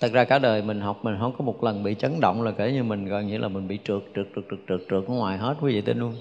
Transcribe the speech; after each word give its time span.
thật 0.00 0.12
ra 0.12 0.24
cả 0.24 0.38
đời 0.38 0.62
mình 0.62 0.80
học, 0.80 1.04
mình 1.04 1.16
không 1.20 1.32
có 1.38 1.44
một 1.44 1.64
lần 1.64 1.82
bị 1.82 1.94
chấn 1.98 2.20
động 2.20 2.42
là 2.42 2.50
kể 2.50 2.72
như 2.72 2.82
mình 2.82 3.04
gần 3.04 3.26
như 3.26 3.38
là 3.38 3.48
mình 3.48 3.68
bị 3.68 3.78
trượt 3.84 4.02
trượt 4.16 4.26
trượt 4.34 4.44
trượt 4.50 4.60
trượt 4.68 4.80
trượt 4.90 5.04
ở 5.08 5.14
ngoài 5.14 5.38
hết, 5.38 5.54
quý 5.60 5.72
vị 5.72 5.80
tin 5.80 5.98
luôn 5.98 6.14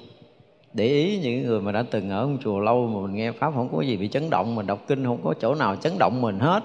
để 0.74 0.86
ý 0.86 1.20
những 1.20 1.44
người 1.44 1.62
mà 1.62 1.72
đã 1.72 1.84
từng 1.92 2.10
ở 2.10 2.22
trong 2.22 2.38
chùa 2.44 2.60
lâu 2.60 2.88
mà 2.88 3.08
mình 3.08 3.16
nghe 3.16 3.32
pháp 3.32 3.54
không 3.56 3.70
có 3.76 3.82
gì 3.82 3.98
bị 3.98 4.08
chấn 4.08 4.30
động 4.30 4.56
mình 4.56 4.68
đọc 4.68 4.80
kinh 4.88 5.06
không 5.06 5.22
có 5.24 5.34
chỗ 5.40 5.56
nào 5.56 5.76
chấn 5.76 5.94
động 6.00 6.22
mình 6.22 6.40
hết. 6.40 6.64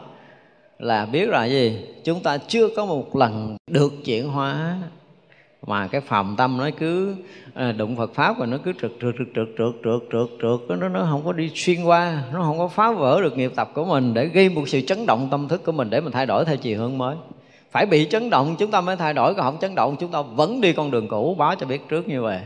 Là 0.79 1.06
biết 1.06 1.29
là 1.29 1.44
gì? 1.44 1.84
Chúng 2.04 2.22
ta 2.22 2.38
chưa 2.38 2.68
có 2.76 2.86
một 2.86 3.16
lần 3.16 3.56
được 3.70 3.92
chuyển 4.04 4.28
hóa 4.28 4.78
mà 5.67 5.86
cái 5.86 6.00
phàm 6.00 6.35
tâm 6.36 6.57
nó 6.59 6.71
cứ 6.79 7.14
ờ, 7.54 7.73
đụng 7.73 7.96
Phật 7.96 8.14
pháp 8.14 8.39
và 8.39 8.46
nó 8.46 8.57
cứ 8.64 8.73
trượt 8.81 8.93
trượt 9.00 9.14
trượt 9.18 9.29
trượt 9.35 9.49
trượt 9.59 9.75
trượt 9.85 10.29
trượt 10.43 10.61
trượt 10.68 10.79
nó 10.79 10.89
nó 10.89 11.07
không 11.11 11.23
có 11.25 11.32
đi 11.32 11.50
xuyên 11.54 11.85
qua, 11.85 12.23
nó 12.32 12.43
không 12.43 12.59
có 12.59 12.68
phá 12.68 12.93
vỡ 12.93 13.21
được 13.21 13.39
nghiệp 13.39 13.53
tập 13.57 13.71
của 13.75 13.85
mình 13.85 14.14
để 14.14 14.27
gây 14.27 14.49
một 14.49 14.68
sự 14.68 14.81
chấn 14.81 15.07
động 15.07 15.29
tâm 15.31 15.49
thức 15.49 15.64
của 15.64 15.73
mình 15.73 15.90
để 15.90 16.00
mình 16.00 16.13
thay 16.13 16.27
đổi 16.27 16.45
theo 16.45 16.57
chiều 16.57 16.79
hướng 16.79 16.99
mới. 16.99 17.17
Phải 17.71 17.87
bị 17.87 18.07
chấn 18.11 18.31
động 18.31 18.57
chúng 18.59 18.71
ta 18.71 18.81
mới 18.81 18.96
thay 18.96 19.14
đổi, 19.14 19.35
còn 19.35 19.45
không 19.45 19.61
chấn 19.61 19.75
động 19.75 19.96
chúng 20.00 20.11
ta 20.11 20.23
vẫn 20.23 20.61
đi 20.61 20.73
con 20.73 20.90
đường 20.90 21.09
cũ, 21.09 21.35
báo 21.39 21.54
cho 21.54 21.67
biết 21.67 21.89
trước 21.89 22.09
như 22.09 22.23
vậy. 22.23 22.40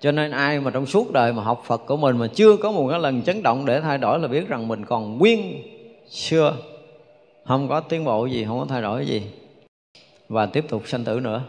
Cho 0.00 0.12
nên 0.12 0.30
ai 0.30 0.60
mà 0.60 0.70
trong 0.70 0.86
suốt 0.86 1.12
đời 1.12 1.32
mà 1.32 1.42
học 1.42 1.62
Phật 1.66 1.86
của 1.86 1.96
mình 1.96 2.18
mà 2.18 2.26
chưa 2.26 2.56
có 2.56 2.72
một 2.72 2.88
cái 2.90 3.00
lần 3.00 3.22
chấn 3.22 3.42
động 3.42 3.66
để 3.66 3.80
thay 3.80 3.98
đổi 3.98 4.18
là 4.18 4.28
biết 4.28 4.48
rằng 4.48 4.68
mình 4.68 4.84
còn 4.84 5.18
nguyên, 5.18 5.62
xưa. 6.10 6.56
Không 7.46 7.68
có 7.68 7.80
tiến 7.80 8.04
bộ 8.04 8.26
gì, 8.26 8.44
không 8.44 8.58
có 8.58 8.66
thay 8.68 8.82
đổi 8.82 9.06
gì. 9.06 9.22
Và 10.28 10.46
tiếp 10.46 10.64
tục 10.68 10.82
sanh 10.86 11.04
tử 11.04 11.20
nữa 11.20 11.42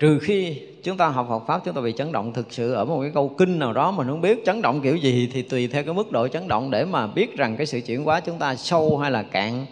trừ 0.00 0.18
khi 0.18 0.62
chúng 0.82 0.96
ta 0.96 1.08
học 1.08 1.26
Phật 1.28 1.46
pháp, 1.46 1.60
chúng 1.64 1.74
ta 1.74 1.80
bị 1.80 1.92
chấn 1.92 2.12
động 2.12 2.32
thực 2.32 2.52
sự 2.52 2.72
ở 2.72 2.84
một 2.84 3.00
cái 3.02 3.10
câu 3.14 3.28
kinh 3.28 3.58
nào 3.58 3.72
đó 3.72 3.90
mình 3.90 4.06
không 4.06 4.20
biết 4.20 4.44
chấn 4.44 4.62
động 4.62 4.80
kiểu 4.80 4.96
gì 4.96 5.30
thì 5.32 5.42
tùy 5.42 5.68
theo 5.68 5.84
cái 5.84 5.94
mức 5.94 6.12
độ 6.12 6.28
chấn 6.28 6.48
động 6.48 6.70
để 6.70 6.84
mà 6.84 7.06
biết 7.06 7.36
rằng 7.36 7.56
cái 7.56 7.66
sự 7.66 7.80
chuyển 7.80 8.04
hóa 8.04 8.20
chúng 8.20 8.38
ta 8.38 8.54
sâu 8.54 8.98
hay 8.98 9.10
là 9.10 9.22
cạn, 9.22 9.66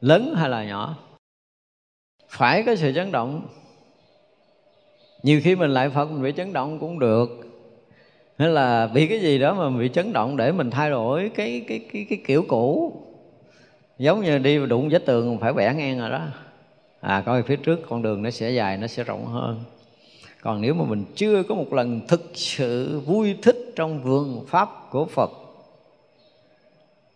lớn 0.00 0.34
hay 0.36 0.48
là 0.48 0.64
nhỏ. 0.64 0.96
Phải 2.28 2.62
có 2.62 2.76
sự 2.76 2.92
chấn 2.94 3.12
động. 3.12 3.46
Nhiều 5.22 5.40
khi 5.44 5.56
mình 5.56 5.70
lại 5.70 5.90
phật, 5.90 6.10
mình 6.10 6.22
bị 6.22 6.32
chấn 6.36 6.52
động 6.52 6.78
cũng 6.78 6.98
được. 6.98 7.28
Hay 8.38 8.48
là 8.48 8.86
bị 8.86 9.06
cái 9.06 9.20
gì 9.20 9.38
đó 9.38 9.54
mà 9.54 9.68
mình 9.68 9.78
bị 9.78 9.90
chấn 9.94 10.12
động 10.12 10.36
để 10.36 10.52
mình 10.52 10.70
thay 10.70 10.90
đổi 10.90 11.30
cái 11.34 11.64
cái 11.68 11.80
cái 11.92 12.06
cái 12.08 12.18
kiểu 12.26 12.44
cũ. 12.48 12.92
Giống 13.98 14.22
như 14.22 14.38
đi 14.38 14.66
đụng 14.66 14.88
vết 14.88 15.06
tường, 15.06 15.38
phải 15.40 15.52
bẻ 15.52 15.74
ngang 15.74 15.98
rồi 15.98 16.10
đó 16.10 16.26
à 17.04 17.22
coi 17.26 17.42
phía 17.42 17.56
trước, 17.56 17.80
con 17.88 18.02
đường 18.02 18.22
nó 18.22 18.30
sẽ 18.30 18.50
dài, 18.50 18.76
nó 18.76 18.86
sẽ 18.86 19.04
rộng 19.04 19.26
hơn. 19.26 19.64
Còn 20.40 20.60
nếu 20.60 20.74
mà 20.74 20.84
mình 20.84 21.04
chưa 21.14 21.42
có 21.42 21.54
một 21.54 21.72
lần 21.72 22.00
thực 22.08 22.30
sự 22.34 23.00
vui 23.00 23.36
thích 23.42 23.72
trong 23.76 24.02
vườn 24.02 24.44
pháp 24.48 24.90
của 24.90 25.06
phật, 25.06 25.30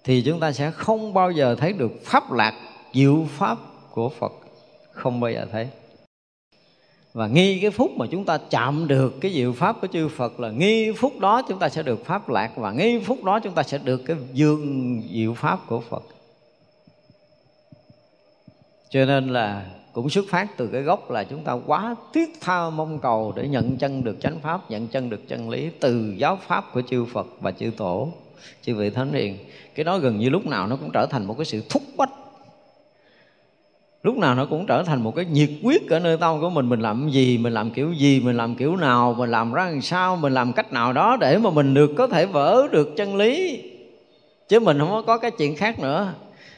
thì 0.05 0.23
chúng 0.23 0.41
ta 0.41 0.53
sẽ 0.53 0.71
không 0.71 1.15
bao 1.15 1.31
giờ 1.31 1.55
thấy 1.55 1.73
được 1.73 1.93
pháp 2.05 2.33
lạc, 2.33 2.55
diệu 2.95 3.27
pháp 3.31 3.59
của 3.91 4.09
phật. 4.09 4.33
Không 4.93 5.21
bao 5.21 5.31
giờ 5.31 5.47
thấy. 5.53 5.69
Và 7.13 7.27
nghi 7.27 7.59
cái 7.61 7.71
phút 7.71 7.91
mà 7.97 8.07
chúng 8.11 8.25
ta 8.25 8.39
chạm 8.51 8.89
được 8.89 9.15
cái 9.21 9.33
diệu 9.33 9.53
pháp 9.53 9.81
của 9.81 9.87
chư 9.87 10.09
Phật 10.09 10.41
là 10.41 10.51
nghi 10.51 10.93
phút 10.93 11.19
đó 11.19 11.43
chúng 11.49 11.59
ta 11.59 11.69
sẽ 11.69 11.83
được 11.83 12.05
pháp 12.05 12.29
lạc, 12.29 12.57
và 12.57 12.73
nghi 12.73 13.01
phút 13.05 13.25
đó 13.25 13.41
chúng 13.41 13.55
ta 13.55 13.63
sẽ 13.63 13.79
được 13.79 14.03
cái 14.07 14.17
dương 14.33 15.03
diệu 15.13 15.35
pháp 15.35 15.59
của 15.67 15.81
Phật. 15.81 16.03
Cho 18.91 19.05
nên 19.05 19.29
là 19.29 19.67
cũng 19.93 20.11
xuất 20.11 20.25
phát 20.29 20.57
từ 20.57 20.67
cái 20.67 20.83
gốc 20.83 21.11
là 21.11 21.25
chúng 21.25 21.45
ta 21.45 21.53
quá 21.67 21.97
thiết 22.13 22.41
tha 22.41 22.71
mong 22.71 22.99
cầu 22.99 23.33
để 23.37 23.49
nhận 23.49 23.77
chân 23.77 24.05
được 24.05 24.17
chánh 24.21 24.41
pháp, 24.41 24.71
nhận 24.71 24.89
chân 24.89 25.11
được 25.11 25.29
chân 25.29 25.51
lý 25.51 25.71
từ 25.81 26.15
giáo 26.17 26.39
pháp 26.47 26.65
của 26.73 26.83
chư 26.83 27.05
Phật 27.05 27.27
và 27.41 27.53
chư 27.53 27.71
Tổ, 27.77 28.09
chư 28.63 28.75
vị 28.75 28.91
thánh 28.91 29.13
hiền. 29.13 29.39
Cái 29.75 29.85
đó 29.85 29.99
gần 29.99 30.19
như 30.19 30.29
lúc 30.29 30.47
nào 30.47 30.67
nó 30.67 30.77
cũng 30.77 30.91
trở 30.93 31.07
thành 31.07 31.25
một 31.25 31.35
cái 31.39 31.45
sự 31.45 31.63
thúc 31.69 31.83
bách 31.97 32.11
lúc 34.03 34.17
nào 34.17 34.35
nó 34.35 34.47
cũng 34.47 34.67
trở 34.67 34.83
thành 34.83 35.03
một 35.03 35.17
cái 35.17 35.25
nhiệt 35.25 35.51
quyết 35.63 35.91
ở 35.91 35.99
nơi 35.99 36.17
tâm 36.17 36.41
của 36.41 36.51
mình. 36.51 36.69
Mình 36.69 36.81
làm 36.81 37.11
gì, 37.11 37.39
mình 37.39 37.53
làm 37.53 37.71
kiểu 37.71 37.93
gì, 37.93 38.21
mình 38.21 38.37
làm 38.37 38.55
kiểu 38.55 38.77
nào, 38.77 39.15
mình 39.19 39.31
làm 39.31 39.53
ra 39.53 39.65
làm 39.65 39.81
sao, 39.81 40.17
mình 40.17 40.35
làm 40.35 40.53
cách 40.53 40.73
nào 40.73 40.93
đó 40.93 41.17
để 41.21 41.39
mà 41.39 41.51
mình 41.51 41.75
được 41.75 41.91
có 41.97 42.07
thể 42.07 42.27
vỡ 42.27 42.69
được 42.73 42.97
chân 42.97 43.17
lý. 43.17 43.63
Chứ 44.49 44.61
mình 44.61 44.79
không 44.79 45.03
có 45.07 45.19
cái 45.19 45.31
chuyện 45.31 45.57
khác 45.57 45.79
nữa. 45.81 46.13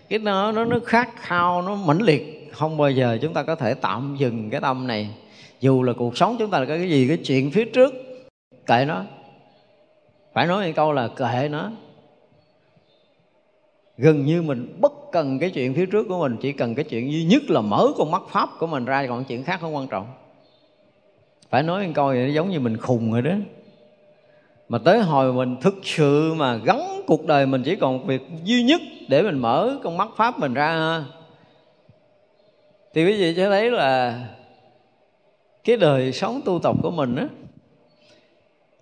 Cái 0.09 0.19
nó 0.19 0.53
nó 0.53 0.65
nó 0.65 0.79
khát 0.87 1.09
khao, 1.17 1.63
nó 1.63 1.75
mãnh 1.75 2.03
liệt 2.03 2.40
không 2.53 2.77
bao 2.77 2.91
giờ 2.91 3.19
chúng 3.23 3.35
ta 3.35 3.43
có 3.43 3.55
thể 3.55 3.75
tạm 3.75 4.17
dừng 4.19 4.51
cái 4.51 4.61
tâm 4.61 4.87
này. 4.87 5.11
Dù 5.61 5.83
là 5.83 5.93
cuộc 5.93 6.17
sống 6.17 6.37
chúng 6.39 6.51
ta 6.51 6.59
là 6.59 6.67
cái 6.67 6.91
gì, 6.91 7.09
cái 7.09 7.17
chuyện 7.17 7.51
phía 7.51 7.65
trước, 7.65 7.95
kệ 8.67 8.85
nó. 8.85 9.05
Phải 10.33 10.47
nói 10.47 10.67
một 10.67 10.73
câu 10.77 10.93
là 10.93 11.09
kệ 11.09 11.49
nó. 11.51 11.71
Gần 13.97 14.27
như 14.27 14.43
mình 14.43 14.77
bất 14.81 14.93
cần 15.13 15.39
cái 15.39 15.51
chuyện 15.51 15.75
phía 15.75 15.87
trước 15.87 16.07
của 16.09 16.19
mình, 16.19 16.37
chỉ 16.41 16.53
cần 16.53 16.75
cái 16.75 16.85
chuyện 16.85 17.13
duy 17.13 17.25
nhất 17.25 17.43
là 17.49 17.61
mở 17.61 17.89
con 17.97 18.11
mắt 18.11 18.23
pháp 18.29 18.49
của 18.59 18.67
mình 18.67 18.85
ra 18.85 19.07
còn 19.09 19.25
chuyện 19.25 19.45
khác 19.45 19.61
không 19.61 19.75
quan 19.75 19.89
trọng. 19.89 20.07
Phải 21.51 21.63
nói 21.63 21.87
một 21.87 21.93
câu 21.95 22.07
vậy 22.07 22.35
giống 22.35 22.51
như 22.51 22.61
mình 22.61 22.77
khùng 22.77 23.13
rồi 23.13 23.23
đó. 23.23 23.33
Mà 24.69 24.79
tới 24.79 24.99
hồi 24.99 25.33
mình 25.33 25.57
thực 25.61 25.75
sự 25.83 26.35
mà 26.35 26.57
gắn 26.57 27.03
cuộc 27.07 27.27
đời 27.27 27.47
mình 27.47 27.63
chỉ 27.63 27.77
còn 27.77 28.07
việc 28.07 28.23
duy 28.45 28.63
nhất 28.63 28.81
để 29.09 29.23
mình 29.23 29.39
mở 29.39 29.79
con 29.83 29.97
mắt 29.97 30.09
pháp 30.17 30.39
mình 30.39 30.55
ra 30.55 31.05
thì 32.95 33.07
quý 33.07 33.13
vị 33.13 33.35
sẽ 33.37 33.49
thấy 33.49 33.71
là 33.71 34.21
cái 35.65 35.77
đời 35.77 36.13
sống 36.13 36.41
tu 36.45 36.59
tập 36.63 36.77
của 36.83 36.91
mình 36.91 37.17
á, 37.17 37.29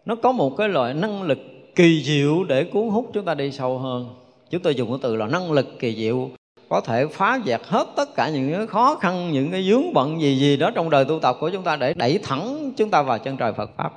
nó 0.05 0.15
có 0.15 0.33
một 0.33 0.57
cái 0.57 0.69
loại 0.69 0.95
năng 0.95 1.23
lực 1.23 1.39
kỳ 1.75 2.03
diệu 2.03 2.45
để 2.45 2.65
cuốn 2.65 2.89
hút 2.89 3.11
chúng 3.15 3.25
ta 3.25 3.35
đi 3.35 3.53
sâu 3.53 3.79
hơn. 3.79 4.09
Chúng 4.51 4.63
tôi 4.63 4.75
dùng 4.75 4.89
cái 4.89 4.99
từ 5.03 5.17
là 5.17 5.27
năng 5.27 5.53
lực 5.53 5.79
kỳ 5.79 5.97
diệu, 5.97 6.31
có 6.69 6.81
thể 6.81 7.07
phá 7.07 7.41
vẹt 7.45 7.61
hết 7.65 7.87
tất 7.97 8.15
cả 8.15 8.29
những 8.29 8.53
cái 8.53 8.67
khó 8.67 8.95
khăn, 8.95 9.33
những 9.33 9.51
cái 9.51 9.71
vướng 9.71 9.93
bận 9.95 10.21
gì 10.21 10.39
gì 10.39 10.57
đó 10.57 10.71
trong 10.75 10.91
đời 10.91 11.05
tu 11.05 11.19
tập 11.19 11.37
của 11.41 11.51
chúng 11.51 11.63
ta 11.63 11.77
để 11.77 11.95
đẩy 11.95 12.19
thẳng 12.23 12.73
chúng 12.77 12.91
ta 12.91 13.03
vào 13.03 13.19
chân 13.19 13.37
trời 13.37 13.53
Phật 13.53 13.71
pháp. 13.77 13.93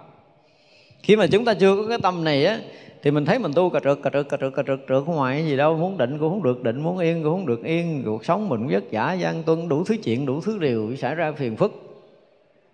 Khi 1.04 1.16
mà 1.16 1.28
chúng 1.28 1.46
ta 1.46 1.54
chưa 1.54 1.76
có 1.76 1.88
cái 1.90 1.98
tâm 2.04 2.24
này 2.24 2.46
á 2.46 2.60
thì 3.04 3.12
mình 3.12 3.26
thấy 3.26 3.40
mình 3.40 3.52
tu 3.56 3.70
cà 3.70 3.80
trượt 3.84 3.98
cà 4.04 4.10
trượt 4.14 4.30
cà 4.30 4.38
trượt 4.38 4.54
cà 4.56 4.64
trượt 4.68 4.80
trượt 4.90 5.04
không 5.06 5.16
ngoài 5.16 5.46
gì 5.46 5.58
đâu. 5.58 5.78
Muốn 5.78 5.98
định 5.98 6.18
cũng 6.20 6.30
không 6.30 6.44
được 6.44 6.64
định 6.64 6.82
muốn 6.82 6.98
yên 6.98 7.24
cũng 7.24 7.32
không 7.32 7.46
được 7.46 7.64
yên. 7.64 8.04
Cuộc 8.06 8.26
sống 8.26 8.50
mình 8.50 8.68
vất 8.72 8.84
vả 8.92 9.14
gian 9.14 9.44
tuân 9.44 9.70
đủ 9.70 9.84
thứ 9.84 9.96
chuyện 10.04 10.26
đủ 10.26 10.42
thứ 10.42 10.58
điều 10.60 10.96
xảy 10.96 11.16
ra 11.16 11.32
phiền 11.32 11.56
phức. 11.56 11.72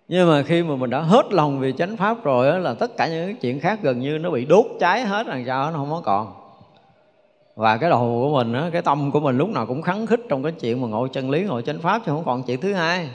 Nhưng 0.08 0.28
mà 0.28 0.42
khi 0.42 0.62
mà 0.62 0.76
mình 0.76 0.90
đã 0.90 1.00
hết 1.00 1.32
lòng 1.32 1.60
vì 1.60 1.72
chánh 1.78 1.96
pháp 1.96 2.24
rồi 2.24 2.50
đó, 2.50 2.58
là 2.58 2.74
tất 2.74 2.96
cả 2.96 3.08
những 3.08 3.26
cái 3.26 3.34
chuyện 3.40 3.60
khác 3.60 3.78
gần 3.82 4.00
như 4.00 4.18
nó 4.18 4.30
bị 4.30 4.44
đốt 4.44 4.66
cháy 4.80 5.00
hết 5.00 5.26
làm 5.26 5.44
sao 5.46 5.70
nó 5.70 5.76
không 5.76 5.90
có 5.90 6.02
còn. 6.04 6.34
Và 7.56 7.76
cái 7.76 7.90
đầu 7.90 8.20
của 8.22 8.36
mình 8.36 8.52
đó, 8.52 8.68
cái 8.72 8.82
tâm 8.82 9.10
của 9.10 9.20
mình 9.20 9.38
lúc 9.38 9.48
nào 9.48 9.66
cũng 9.66 9.82
khắng 9.82 10.06
khích 10.06 10.20
trong 10.28 10.42
cái 10.42 10.52
chuyện 10.52 10.80
mà 10.80 10.88
ngồi 10.88 11.08
chân 11.08 11.30
lý 11.30 11.44
ngồi 11.44 11.62
chánh 11.62 11.78
pháp 11.78 12.02
chứ 12.06 12.12
không 12.12 12.24
còn 12.24 12.42
chuyện 12.42 12.60
thứ 12.60 12.72
hai. 12.72 13.10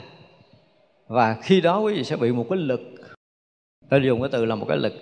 Và 1.08 1.36
khi 1.42 1.60
đó 1.60 1.78
quý 1.80 1.94
vị 1.94 2.04
sẽ 2.04 2.16
bị 2.16 2.32
một 2.32 2.46
cái 2.50 2.58
lực. 2.58 2.80
Tôi 3.90 4.02
dùng 4.04 4.20
cái 4.20 4.28
từ 4.32 4.44
là 4.44 4.54
một 4.54 4.66
cái 4.68 4.78
lực 4.78 4.92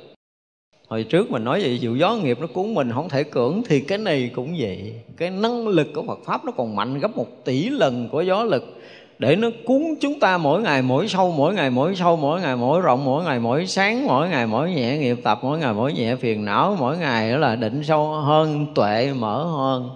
hồi 0.92 1.04
trước 1.04 1.30
mình 1.30 1.44
nói 1.44 1.60
vậy 1.60 1.78
dịu 1.78 1.96
gió 1.96 2.14
nghiệp 2.14 2.38
nó 2.40 2.46
cuốn 2.46 2.74
mình, 2.74 2.92
không 2.92 3.08
thể 3.08 3.24
cưỡng, 3.24 3.62
thì 3.68 3.80
cái 3.80 3.98
này 3.98 4.30
cũng 4.34 4.54
vậy. 4.58 4.94
Cái 5.16 5.30
năng 5.30 5.68
lực 5.68 5.88
của 5.94 6.02
Phật 6.06 6.18
pháp 6.24 6.44
nó 6.44 6.52
còn 6.52 6.76
mạnh 6.76 6.98
gấp 6.98 7.16
một 7.16 7.44
tỷ 7.44 7.68
lần 7.68 8.08
của 8.08 8.20
gió 8.20 8.44
lực. 8.44 8.80
Để 9.18 9.36
nó 9.36 9.48
cuốn 9.64 9.82
chúng 10.00 10.20
ta 10.20 10.38
mỗi 10.38 10.62
ngày, 10.62 10.82
mỗi 10.82 11.08
sâu, 11.08 11.34
mỗi 11.36 11.54
ngày, 11.54 11.70
mỗi 11.70 11.94
sâu, 11.96 12.16
mỗi 12.16 12.40
ngày, 12.40 12.56
mỗi 12.56 12.80
rộng, 12.80 13.04
mỗi 13.04 13.24
ngày, 13.24 13.38
mỗi 13.38 13.66
sáng, 13.66 14.06
mỗi 14.06 14.28
ngày, 14.28 14.46
mỗi 14.46 14.70
nhẹ 14.70 14.98
nghiệp 14.98 15.16
tập, 15.22 15.38
mỗi 15.42 15.58
ngày, 15.58 15.74
mỗi 15.74 15.92
nhẹ 15.92 16.16
phiền 16.16 16.44
não, 16.44 16.76
mỗi 16.80 16.98
ngày 16.98 17.32
đó 17.32 17.38
là 17.38 17.56
định 17.56 17.84
sâu 17.84 18.12
hơn, 18.12 18.66
tuệ 18.74 19.12
mở 19.18 19.44
hơn. 19.44 19.90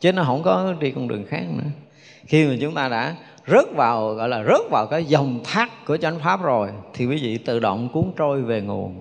Chứ 0.00 0.12
nó 0.12 0.24
không 0.24 0.42
có 0.42 0.74
đi 0.80 0.90
con 0.90 1.08
đường 1.08 1.24
khác 1.28 1.44
nữa. 1.56 1.70
Khi 2.26 2.46
mà 2.46 2.54
chúng 2.60 2.74
ta 2.74 2.88
đã 2.88 3.14
rớt 3.46 3.76
vào, 3.76 4.14
gọi 4.14 4.28
là 4.28 4.44
rớt 4.44 4.70
vào 4.70 4.86
cái 4.86 5.04
dòng 5.04 5.40
thác 5.44 5.86
của 5.86 5.96
chánh 5.96 6.18
pháp 6.18 6.42
rồi, 6.42 6.68
thì 6.94 7.06
quý 7.06 7.18
vị 7.22 7.38
tự 7.38 7.58
động 7.58 7.88
cuốn 7.92 8.04
trôi 8.16 8.42
về 8.42 8.60
nguồn 8.60 8.94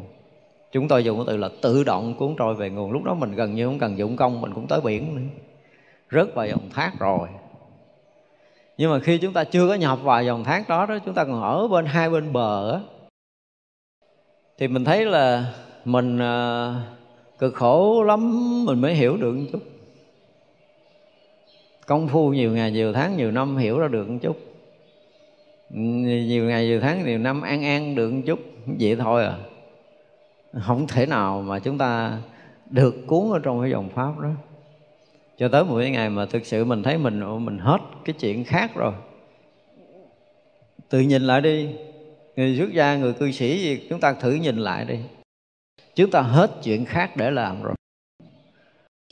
chúng 0.77 0.87
tôi 0.87 1.03
dùng 1.03 1.17
cái 1.17 1.25
từ 1.27 1.37
là 1.37 1.49
tự 1.61 1.83
động 1.83 2.13
cuốn 2.13 2.35
trôi 2.37 2.55
về 2.55 2.69
nguồn. 2.69 2.91
Lúc 2.91 3.03
đó 3.03 3.13
mình 3.13 3.31
gần 3.31 3.55
như 3.55 3.65
không 3.65 3.79
cần 3.79 3.97
dụng 3.97 4.15
công 4.15 4.41
mình 4.41 4.53
cũng 4.53 4.67
tới 4.67 4.81
biển 4.81 5.15
nữa. 5.15 5.21
Rớt 6.11 6.35
vào 6.35 6.47
dòng 6.47 6.69
thác 6.73 6.91
rồi. 6.99 7.27
Nhưng 8.77 8.91
mà 8.91 8.99
khi 8.99 9.17
chúng 9.17 9.33
ta 9.33 9.43
chưa 9.43 9.67
có 9.67 9.73
nhập 9.73 9.99
vào 10.03 10.23
dòng 10.23 10.43
thác 10.43 10.69
đó 10.69 10.85
đó 10.85 10.97
chúng 11.05 11.13
ta 11.13 11.25
còn 11.25 11.41
ở 11.41 11.67
bên 11.67 11.85
hai 11.85 12.09
bên 12.09 12.33
bờ 12.33 12.71
đó, 12.71 12.81
thì 14.57 14.67
mình 14.67 14.85
thấy 14.85 15.05
là 15.05 15.53
mình 15.85 16.19
ờ, 16.19 16.75
cực 17.39 17.53
khổ 17.53 18.03
lắm 18.03 18.31
mình 18.65 18.81
mới 18.81 18.93
hiểu 18.93 19.17
được 19.17 19.33
một 19.33 19.45
chút. 19.51 19.61
Công 21.85 22.07
phu 22.07 22.29
nhiều 22.29 22.51
ngày 22.51 22.71
nhiều 22.71 22.93
tháng 22.93 23.17
nhiều 23.17 23.31
năm 23.31 23.57
hiểu 23.57 23.79
ra 23.79 23.87
được 23.87 24.09
một 24.09 24.17
chút. 24.21 24.37
Nhiều 25.69 26.43
ngày 26.43 26.65
nhiều 26.65 26.81
tháng 26.81 27.05
nhiều 27.05 27.17
năm 27.17 27.41
an 27.41 27.63
an 27.63 27.95
được 27.95 28.11
một 28.11 28.21
chút. 28.25 28.39
Vậy 28.79 28.95
thôi 28.95 29.25
à 29.25 29.37
không 30.53 30.87
thể 30.87 31.05
nào 31.05 31.41
mà 31.41 31.59
chúng 31.59 31.77
ta 31.77 32.17
được 32.69 32.95
cuốn 33.07 33.31
ở 33.31 33.39
trong 33.43 33.61
cái 33.61 33.71
dòng 33.71 33.89
pháp 33.89 34.19
đó. 34.19 34.29
Cho 35.37 35.47
tới 35.47 35.63
một 35.63 35.77
cái 35.79 35.91
ngày 35.91 36.09
mà 36.09 36.25
thực 36.25 36.45
sự 36.45 36.65
mình 36.65 36.83
thấy 36.83 36.97
mình 36.97 37.45
mình 37.45 37.59
hết 37.59 37.77
cái 38.05 38.15
chuyện 38.19 38.43
khác 38.43 38.71
rồi. 38.75 38.93
Tự 40.89 40.99
nhìn 40.99 41.21
lại 41.21 41.41
đi. 41.41 41.69
Người 42.35 42.57
xuất 42.57 42.73
gia, 42.73 42.95
người 42.97 43.13
cư 43.13 43.31
sĩ 43.31 43.59
gì, 43.59 43.87
chúng 43.89 43.99
ta 43.99 44.13
thử 44.13 44.31
nhìn 44.31 44.57
lại 44.57 44.85
đi. 44.85 44.97
Chúng 45.95 46.11
ta 46.11 46.21
hết 46.21 46.51
chuyện 46.63 46.85
khác 46.85 47.17
để 47.17 47.31
làm 47.31 47.63
rồi. 47.63 47.73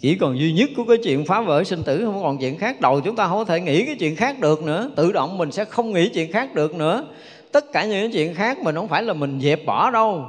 Chỉ 0.01 0.15
còn 0.15 0.39
duy 0.39 0.53
nhất 0.53 0.69
của 0.77 0.83
cái 0.87 0.97
chuyện 1.03 1.25
phá 1.25 1.41
vỡ 1.41 1.63
sinh 1.63 1.83
tử, 1.83 2.05
không 2.05 2.23
còn 2.23 2.37
chuyện 2.37 2.57
khác. 2.57 2.81
Đầu 2.81 3.01
chúng 3.01 3.15
ta 3.15 3.27
không 3.27 3.37
có 3.37 3.45
thể 3.45 3.61
nghĩ 3.61 3.85
cái 3.85 3.95
chuyện 3.99 4.15
khác 4.15 4.39
được 4.39 4.63
nữa. 4.63 4.91
Tự 4.95 5.11
động 5.11 5.37
mình 5.37 5.51
sẽ 5.51 5.65
không 5.65 5.91
nghĩ 5.91 6.09
chuyện 6.09 6.31
khác 6.31 6.53
được 6.53 6.75
nữa. 6.75 7.05
Tất 7.51 7.65
cả 7.73 7.85
những 7.85 8.11
chuyện 8.11 8.33
khác 8.33 8.57
mình 8.59 8.75
không 8.75 8.87
phải 8.87 9.03
là 9.03 9.13
mình 9.13 9.39
dẹp 9.41 9.65
bỏ 9.65 9.91
đâu 9.91 10.25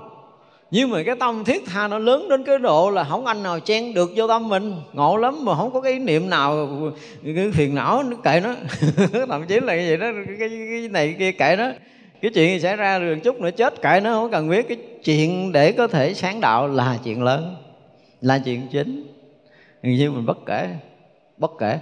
nhưng 0.71 0.91
mà 0.91 1.03
cái 1.03 1.15
tâm 1.21 1.45
thiết 1.45 1.67
tha 1.67 1.89
nó 1.89 1.99
lớn 1.99 2.29
đến 2.29 2.45
cái 2.45 2.59
độ 2.59 2.91
là 2.91 3.05
không 3.05 3.27
anh 3.27 3.43
nào 3.43 3.61
chen 3.61 3.95
được 3.95 4.11
vô 4.17 4.29
tâm 4.29 4.49
mình. 4.49 4.75
Ngộ 4.93 5.17
lắm 5.17 5.45
mà 5.45 5.55
không 5.57 5.71
có 5.73 5.81
cái 5.81 5.93
ý 5.93 5.99
niệm 5.99 6.31
nào 6.31 6.69
cái 7.25 7.51
phiền 7.53 7.75
não 7.75 8.03
nó 8.03 8.17
kệ 8.17 8.41
nó. 8.41 8.55
Thậm 9.29 9.47
chí 9.47 9.61
là 9.61 9.75
cái 9.75 9.87
gì 9.87 9.97
đó 9.97 10.07
cái, 10.39 10.49
cái 10.49 10.89
này 10.91 11.17
kia 11.19 11.33
kệ 11.33 11.57
nó. 11.59 11.69
Cái 12.23 12.31
chuyện 12.35 12.51
gì 12.51 12.61
xảy 12.61 12.77
ra 12.77 12.99
rồi 12.99 13.21
chút 13.25 13.41
nữa 13.41 13.51
chết 13.51 13.83
kệ 13.83 14.01
nó 14.01 14.13
không 14.13 14.31
cần 14.31 14.49
biết. 14.49 14.69
Cái 14.69 14.79
chuyện 15.05 15.53
để 15.53 15.73
có 15.73 15.87
thể 15.87 16.15
sáng 16.15 16.41
đạo 16.41 16.69
là 16.69 16.99
chuyện 17.05 17.23
lớn 17.23 17.57
là 18.21 18.39
chuyện 18.39 18.69
chính. 18.71 19.07
Gần 19.83 19.95
như 19.95 20.11
mình 20.11 20.27
bất 20.27 20.39
kể 20.47 20.69
bất 21.37 21.51
kể. 21.59 21.79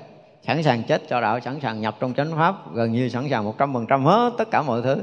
Sẵn 0.47 0.63
sàng 0.63 0.83
chết 0.83 1.03
cho 1.09 1.21
đạo 1.21 1.41
sẵn 1.41 1.61
sàng 1.61 1.81
nhập 1.81 1.97
trong 2.01 2.15
chánh 2.15 2.31
pháp 2.37 2.75
gần 2.75 2.93
như 2.93 3.09
sẵn 3.09 3.29
sàng 3.31 3.45
một 3.45 3.55
trăm 3.59 3.75
phần 3.75 3.87
trăm 3.87 4.05
hết 4.05 4.33
tất 4.39 4.51
cả 4.51 4.63
mọi 4.63 4.83
thứ 4.83 4.97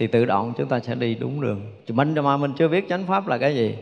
thì 0.00 0.06
tự 0.06 0.24
động 0.24 0.52
chúng 0.58 0.68
ta 0.68 0.80
sẽ 0.80 0.94
đi 0.94 1.14
đúng 1.14 1.40
đường. 1.40 1.60
Mình 1.88 2.14
mà 2.14 2.36
mình 2.36 2.52
chưa 2.58 2.68
biết 2.68 2.88
chánh 2.88 3.06
pháp 3.06 3.28
là 3.28 3.38
cái 3.38 3.54
gì? 3.54 3.74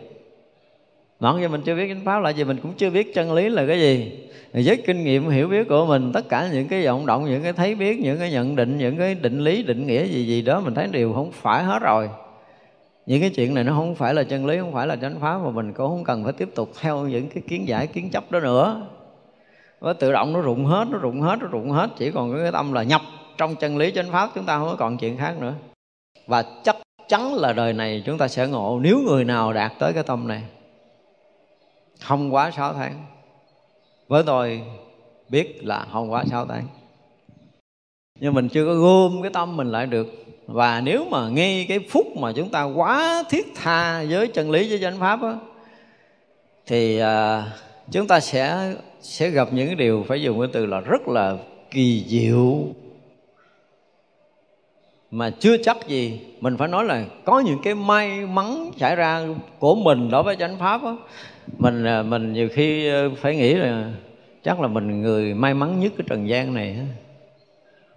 Nói 1.20 1.40
như 1.40 1.48
mình 1.48 1.62
chưa 1.64 1.74
biết 1.74 1.88
chánh 1.88 2.04
pháp 2.04 2.20
là 2.20 2.30
gì, 2.30 2.44
mình 2.44 2.56
cũng 2.62 2.72
chưa 2.76 2.90
biết 2.90 3.14
chân 3.14 3.32
lý 3.32 3.48
là 3.48 3.66
cái 3.66 3.80
gì. 3.80 4.18
Với 4.52 4.82
kinh 4.86 5.04
nghiệm 5.04 5.28
hiểu 5.28 5.48
biết 5.48 5.68
của 5.68 5.86
mình, 5.86 6.12
tất 6.12 6.28
cả 6.28 6.48
những 6.52 6.68
cái 6.68 6.86
vọng 6.86 7.06
động, 7.06 7.24
những 7.24 7.42
cái 7.42 7.52
thấy 7.52 7.74
biết, 7.74 8.00
những 8.00 8.18
cái 8.18 8.30
nhận 8.30 8.56
định, 8.56 8.78
những 8.78 8.96
cái 8.96 9.14
định 9.14 9.40
lý, 9.40 9.62
định 9.62 9.86
nghĩa 9.86 10.04
gì 10.04 10.26
gì 10.26 10.42
đó, 10.42 10.60
mình 10.60 10.74
thấy 10.74 10.86
đều 10.86 11.12
không 11.12 11.32
phải 11.32 11.64
hết 11.64 11.78
rồi. 11.82 12.08
Những 13.06 13.20
cái 13.20 13.30
chuyện 13.30 13.54
này 13.54 13.64
nó 13.64 13.72
không 13.72 13.94
phải 13.94 14.14
là 14.14 14.22
chân 14.22 14.46
lý, 14.46 14.58
không 14.58 14.72
phải 14.72 14.86
là 14.86 14.96
chánh 14.96 15.20
pháp, 15.20 15.38
mà 15.38 15.50
mình 15.50 15.72
cũng 15.72 15.88
không 15.88 16.04
cần 16.04 16.24
phải 16.24 16.32
tiếp 16.32 16.48
tục 16.54 16.70
theo 16.80 16.98
những 16.98 17.28
cái 17.28 17.42
kiến 17.48 17.68
giải, 17.68 17.86
kiến 17.86 18.10
chấp 18.10 18.30
đó 18.30 18.40
nữa. 18.40 18.86
Nó 19.80 19.92
tự 19.92 20.12
động 20.12 20.32
nó 20.32 20.40
rụng 20.40 20.64
hết, 20.64 20.84
nó 20.90 20.98
rụng 20.98 21.20
hết, 21.20 21.38
nó 21.40 21.46
rụng 21.46 21.70
hết. 21.70 21.90
Chỉ 21.96 22.10
còn 22.10 22.36
cái 22.36 22.52
tâm 22.52 22.72
là 22.72 22.82
nhập 22.82 23.00
trong 23.36 23.56
chân 23.56 23.76
lý, 23.76 23.92
chánh 23.94 24.10
pháp, 24.12 24.30
chúng 24.34 24.44
ta 24.44 24.58
không 24.58 24.68
có 24.68 24.76
còn 24.78 24.96
chuyện 24.96 25.16
khác 25.16 25.34
nữa 25.40 25.54
và 26.26 26.44
chắc 26.64 26.76
chắn 27.08 27.34
là 27.34 27.52
đời 27.52 27.72
này 27.72 28.02
chúng 28.06 28.18
ta 28.18 28.28
sẽ 28.28 28.46
ngộ. 28.46 28.80
Nếu 28.82 28.98
người 28.98 29.24
nào 29.24 29.52
đạt 29.52 29.72
tới 29.78 29.92
cái 29.92 30.02
tâm 30.02 30.28
này 30.28 30.42
không 32.00 32.34
quá 32.34 32.50
6 32.50 32.72
tháng. 32.72 33.04
Với 34.08 34.22
tôi 34.26 34.62
biết 35.28 35.64
là 35.64 35.86
không 35.92 36.12
quá 36.12 36.24
6 36.30 36.46
tháng. 36.46 36.64
Nhưng 38.20 38.34
mình 38.34 38.48
chưa 38.48 38.66
có 38.66 38.74
gom 38.74 39.22
cái 39.22 39.30
tâm 39.34 39.56
mình 39.56 39.72
lại 39.72 39.86
được. 39.86 40.06
Và 40.46 40.80
nếu 40.80 41.04
mà 41.10 41.28
ngay 41.28 41.66
cái 41.68 41.78
phút 41.90 42.06
mà 42.16 42.32
chúng 42.32 42.50
ta 42.50 42.62
quá 42.64 43.24
thiết 43.30 43.46
tha 43.54 44.04
với 44.10 44.28
chân 44.28 44.50
lý 44.50 44.68
với 44.68 44.78
chánh 44.78 45.00
pháp 45.00 45.22
á, 45.22 45.34
thì 46.66 46.98
à, 46.98 47.44
chúng 47.90 48.06
ta 48.06 48.20
sẽ 48.20 48.74
sẽ 49.00 49.30
gặp 49.30 49.48
những 49.52 49.66
cái 49.66 49.74
điều 49.74 50.04
phải 50.08 50.22
dùng 50.22 50.40
cái 50.40 50.48
từ 50.52 50.66
là 50.66 50.80
rất 50.80 51.08
là 51.08 51.36
kỳ 51.70 52.04
diệu 52.08 52.58
mà 55.10 55.30
chưa 55.30 55.56
chắc 55.56 55.88
gì. 55.88 56.20
Mình 56.40 56.56
phải 56.56 56.68
nói 56.68 56.84
là 56.84 57.04
có 57.24 57.40
những 57.40 57.58
cái 57.64 57.74
may 57.74 58.26
mắn 58.26 58.70
xảy 58.76 58.96
ra 58.96 59.22
của 59.58 59.74
mình 59.74 60.10
đối 60.10 60.22
với 60.22 60.36
chánh 60.36 60.58
pháp 60.58 60.82
đó. 60.82 60.98
mình 61.58 61.84
à, 61.84 62.02
mình 62.02 62.32
nhiều 62.32 62.48
khi 62.52 62.88
à, 62.88 63.04
phải 63.20 63.36
nghĩ 63.36 63.54
là 63.54 63.92
chắc 64.42 64.60
là 64.60 64.68
mình 64.68 65.02
người 65.02 65.34
may 65.34 65.54
mắn 65.54 65.80
nhất 65.80 65.92
cái 65.96 66.04
trần 66.10 66.28
gian 66.28 66.54
này 66.54 66.76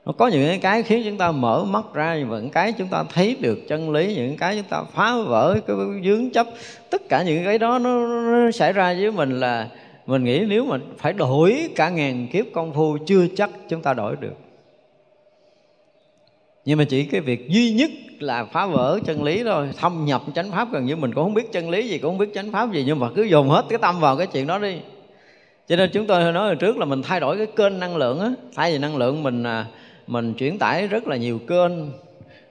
nó 0.06 0.12
có 0.12 0.28
những 0.28 0.60
cái 0.62 0.84
khiến 0.84 1.02
chúng 1.06 1.18
ta 1.18 1.32
mở 1.32 1.64
mắt 1.64 1.86
ra 1.94 2.16
những 2.16 2.50
cái 2.50 2.74
chúng 2.78 2.88
ta 2.88 3.04
thấy 3.14 3.38
được 3.40 3.68
chân 3.68 3.92
lý 3.92 4.16
những 4.16 4.38
cái 4.38 4.56
chúng 4.56 4.70
ta 4.70 4.84
phá 4.94 5.14
vỡ 5.28 5.58
cái 5.68 5.76
dướng 6.06 6.30
chấp. 6.30 6.48
Tất 6.90 7.02
cả 7.10 7.24
những 7.24 7.46
cái 7.46 7.58
đó 7.58 7.80
nó, 7.80 8.08
nó 8.08 8.52
xảy 8.52 8.74
ra 8.74 8.94
với 8.94 9.12
mình 9.12 9.40
là 9.40 9.68
mình 10.06 10.24
nghĩ 10.24 10.46
nếu 10.48 10.66
mà 10.66 10.78
phải 10.98 11.14
đổi 11.14 11.70
cả 11.76 11.90
ngàn 11.90 12.28
kiếp 12.28 12.46
công 12.54 12.74
phu 12.74 12.98
chưa 13.06 13.26
chắc 13.36 13.50
chúng 13.70 13.82
ta 13.82 13.94
đổi 13.94 14.16
được 14.20 14.51
nhưng 16.66 16.78
mà 16.78 16.84
chỉ 16.84 17.04
cái 17.04 17.22
việc 17.22 17.50
duy 17.50 17.72
nhất 17.72 17.92
là 18.20 18.46
phá 18.46 18.66
vỡ 18.66 19.00
chân 19.06 19.24
lý 19.24 19.44
thôi. 19.44 19.70
Thâm 19.78 20.06
nhập 20.06 20.22
chánh 20.36 20.52
pháp 20.52 20.72
gần 20.72 20.86
như 20.86 20.96
mình 20.96 21.14
cũng 21.14 21.24
không 21.24 21.34
biết 21.34 21.52
chân 21.52 21.70
lý 21.70 21.88
gì, 21.88 21.98
cũng 21.98 22.12
không 22.12 22.18
biết 22.18 22.34
chánh 22.34 22.52
pháp 22.52 22.74
gì, 22.74 22.84
nhưng 22.88 23.00
mà 23.00 23.08
cứ 23.16 23.24
dồn 23.24 23.50
hết 23.50 23.66
cái 23.70 23.80
tâm 23.82 24.00
vào 24.00 24.18
cái 24.18 24.28
chuyện 24.28 24.48
đó 24.48 24.60
đi. 24.60 24.78
Cho 25.68 25.76
nên 25.76 25.90
chúng 25.94 26.08
tôi 26.08 26.32
nói 26.32 26.48
hồi 26.48 26.56
trước 26.56 26.78
là 26.78 26.86
mình 26.86 27.02
thay 27.02 27.20
đổi 27.20 27.38
cái 27.38 27.48
kênh 27.56 27.80
năng 27.80 27.98
lượng 27.98 28.20
á. 28.20 28.32
Thay 28.56 28.72
vì 28.72 28.78
năng 28.78 28.98
lượng 28.98 29.24
mình 29.24 29.44
à, 29.44 29.66
mình 30.08 30.34
chuyển 30.34 30.58
tải 30.58 30.88
rất 30.88 31.08
là 31.08 31.16
nhiều 31.16 31.40
kênh, 31.40 31.72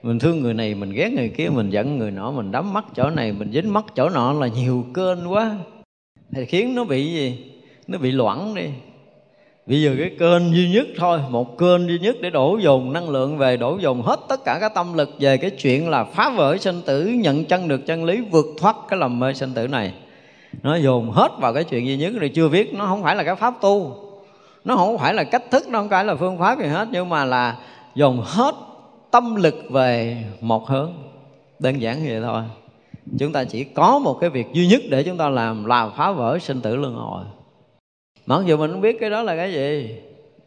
mình 0.03 0.19
thương 0.19 0.41
người 0.41 0.53
này, 0.53 0.75
mình 0.75 0.91
ghét 0.91 1.13
người 1.13 1.29
kia, 1.29 1.49
mình 1.49 1.69
giận 1.69 1.97
người 1.97 2.11
nọ, 2.11 2.31
mình 2.31 2.51
đắm 2.51 2.73
mắt 2.73 2.85
chỗ 2.95 3.09
này, 3.09 3.31
mình 3.31 3.51
dính 3.51 3.73
mắt 3.73 3.85
chỗ 3.95 4.09
nọ 4.09 4.33
là 4.33 4.47
nhiều 4.47 4.85
kênh 4.93 5.31
quá. 5.31 5.57
Thì 6.35 6.45
khiến 6.45 6.75
nó 6.75 6.83
bị 6.83 7.05
gì? 7.13 7.51
Nó 7.87 7.97
bị 7.97 8.11
loãng 8.11 8.55
đi 8.55 8.65
bây 9.71 9.81
giờ 9.81 9.95
cái 9.99 10.11
kênh 10.19 10.55
duy 10.55 10.69
nhất 10.69 10.87
thôi, 10.97 11.19
một 11.29 11.57
kênh 11.57 11.87
duy 11.87 11.99
nhất 11.99 12.15
để 12.21 12.29
đổ 12.29 12.57
dồn 12.61 12.93
năng 12.93 13.09
lượng 13.09 13.37
về, 13.37 13.57
đổ 13.57 13.77
dồn 13.77 14.01
hết 14.01 14.19
tất 14.29 14.45
cả 14.45 14.57
các 14.61 14.73
tâm 14.75 14.93
lực 14.93 15.09
về 15.19 15.37
cái 15.37 15.49
chuyện 15.49 15.89
là 15.89 16.03
phá 16.03 16.29
vỡ 16.29 16.57
sinh 16.57 16.81
tử, 16.85 17.05
nhận 17.05 17.45
chân 17.45 17.67
được 17.67 17.85
chân 17.85 18.03
lý, 18.03 18.21
vượt 18.21 18.45
thoát 18.59 18.75
cái 18.89 18.99
lầm 18.99 19.19
mê 19.19 19.33
sinh 19.33 19.53
tử 19.53 19.67
này. 19.67 19.93
Nó 20.63 20.75
dồn 20.75 21.11
hết 21.11 21.31
vào 21.39 21.53
cái 21.53 21.63
chuyện 21.63 21.87
duy 21.87 21.97
nhất 21.97 22.13
rồi 22.19 22.31
chưa 22.33 22.49
biết, 22.49 22.73
nó 22.73 22.85
không 22.85 23.03
phải 23.03 23.15
là 23.15 23.23
cái 23.23 23.35
pháp 23.35 23.53
tu. 23.61 23.95
Nó 24.65 24.75
không 24.75 24.97
phải 24.97 25.13
là 25.13 25.23
cách 25.23 25.43
thức, 25.51 25.67
nó 25.69 25.79
không 25.79 25.89
phải 25.89 26.05
là 26.05 26.15
phương 26.15 26.37
pháp 26.37 26.59
gì 26.59 26.67
hết, 26.67 26.87
nhưng 26.91 27.09
mà 27.09 27.25
là 27.25 27.57
dồn 27.95 28.21
hết 28.25 28.55
tâm 29.11 29.35
lực 29.35 29.55
về 29.69 30.17
một 30.41 30.67
hướng. 30.67 30.91
Đơn 31.59 31.81
giản 31.81 32.05
vậy 32.05 32.21
thôi. 32.23 32.43
Chúng 33.19 33.33
ta 33.33 33.43
chỉ 33.43 33.63
có 33.63 33.99
một 33.99 34.17
cái 34.21 34.29
việc 34.29 34.47
duy 34.53 34.67
nhất 34.67 34.81
để 34.89 35.03
chúng 35.03 35.17
ta 35.17 35.29
làm 35.29 35.65
là 35.65 35.89
phá 35.89 36.11
vỡ 36.11 36.39
sinh 36.39 36.61
tử 36.61 36.75
luân 36.75 36.95
hồi 36.95 37.23
mặc 38.31 38.41
dù 38.45 38.57
mình 38.57 38.71
không 38.71 38.81
biết 38.81 38.97
cái 38.99 39.09
đó 39.09 39.21
là 39.21 39.35
cái 39.35 39.53
gì 39.53 39.95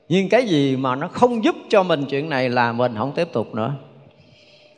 nhưng 0.09 0.29
cái 0.29 0.47
gì 0.47 0.77
mà 0.77 0.97
nó 0.97 1.09
không 1.09 1.45
giúp 1.45 1.57
cho 1.69 1.83
mình 1.83 2.05
chuyện 2.09 2.29
này 2.29 2.49
là 2.49 2.73
mình 2.73 2.95
không 2.99 3.13
tiếp 3.13 3.29
tục 3.33 3.55
nữa. 3.55 3.73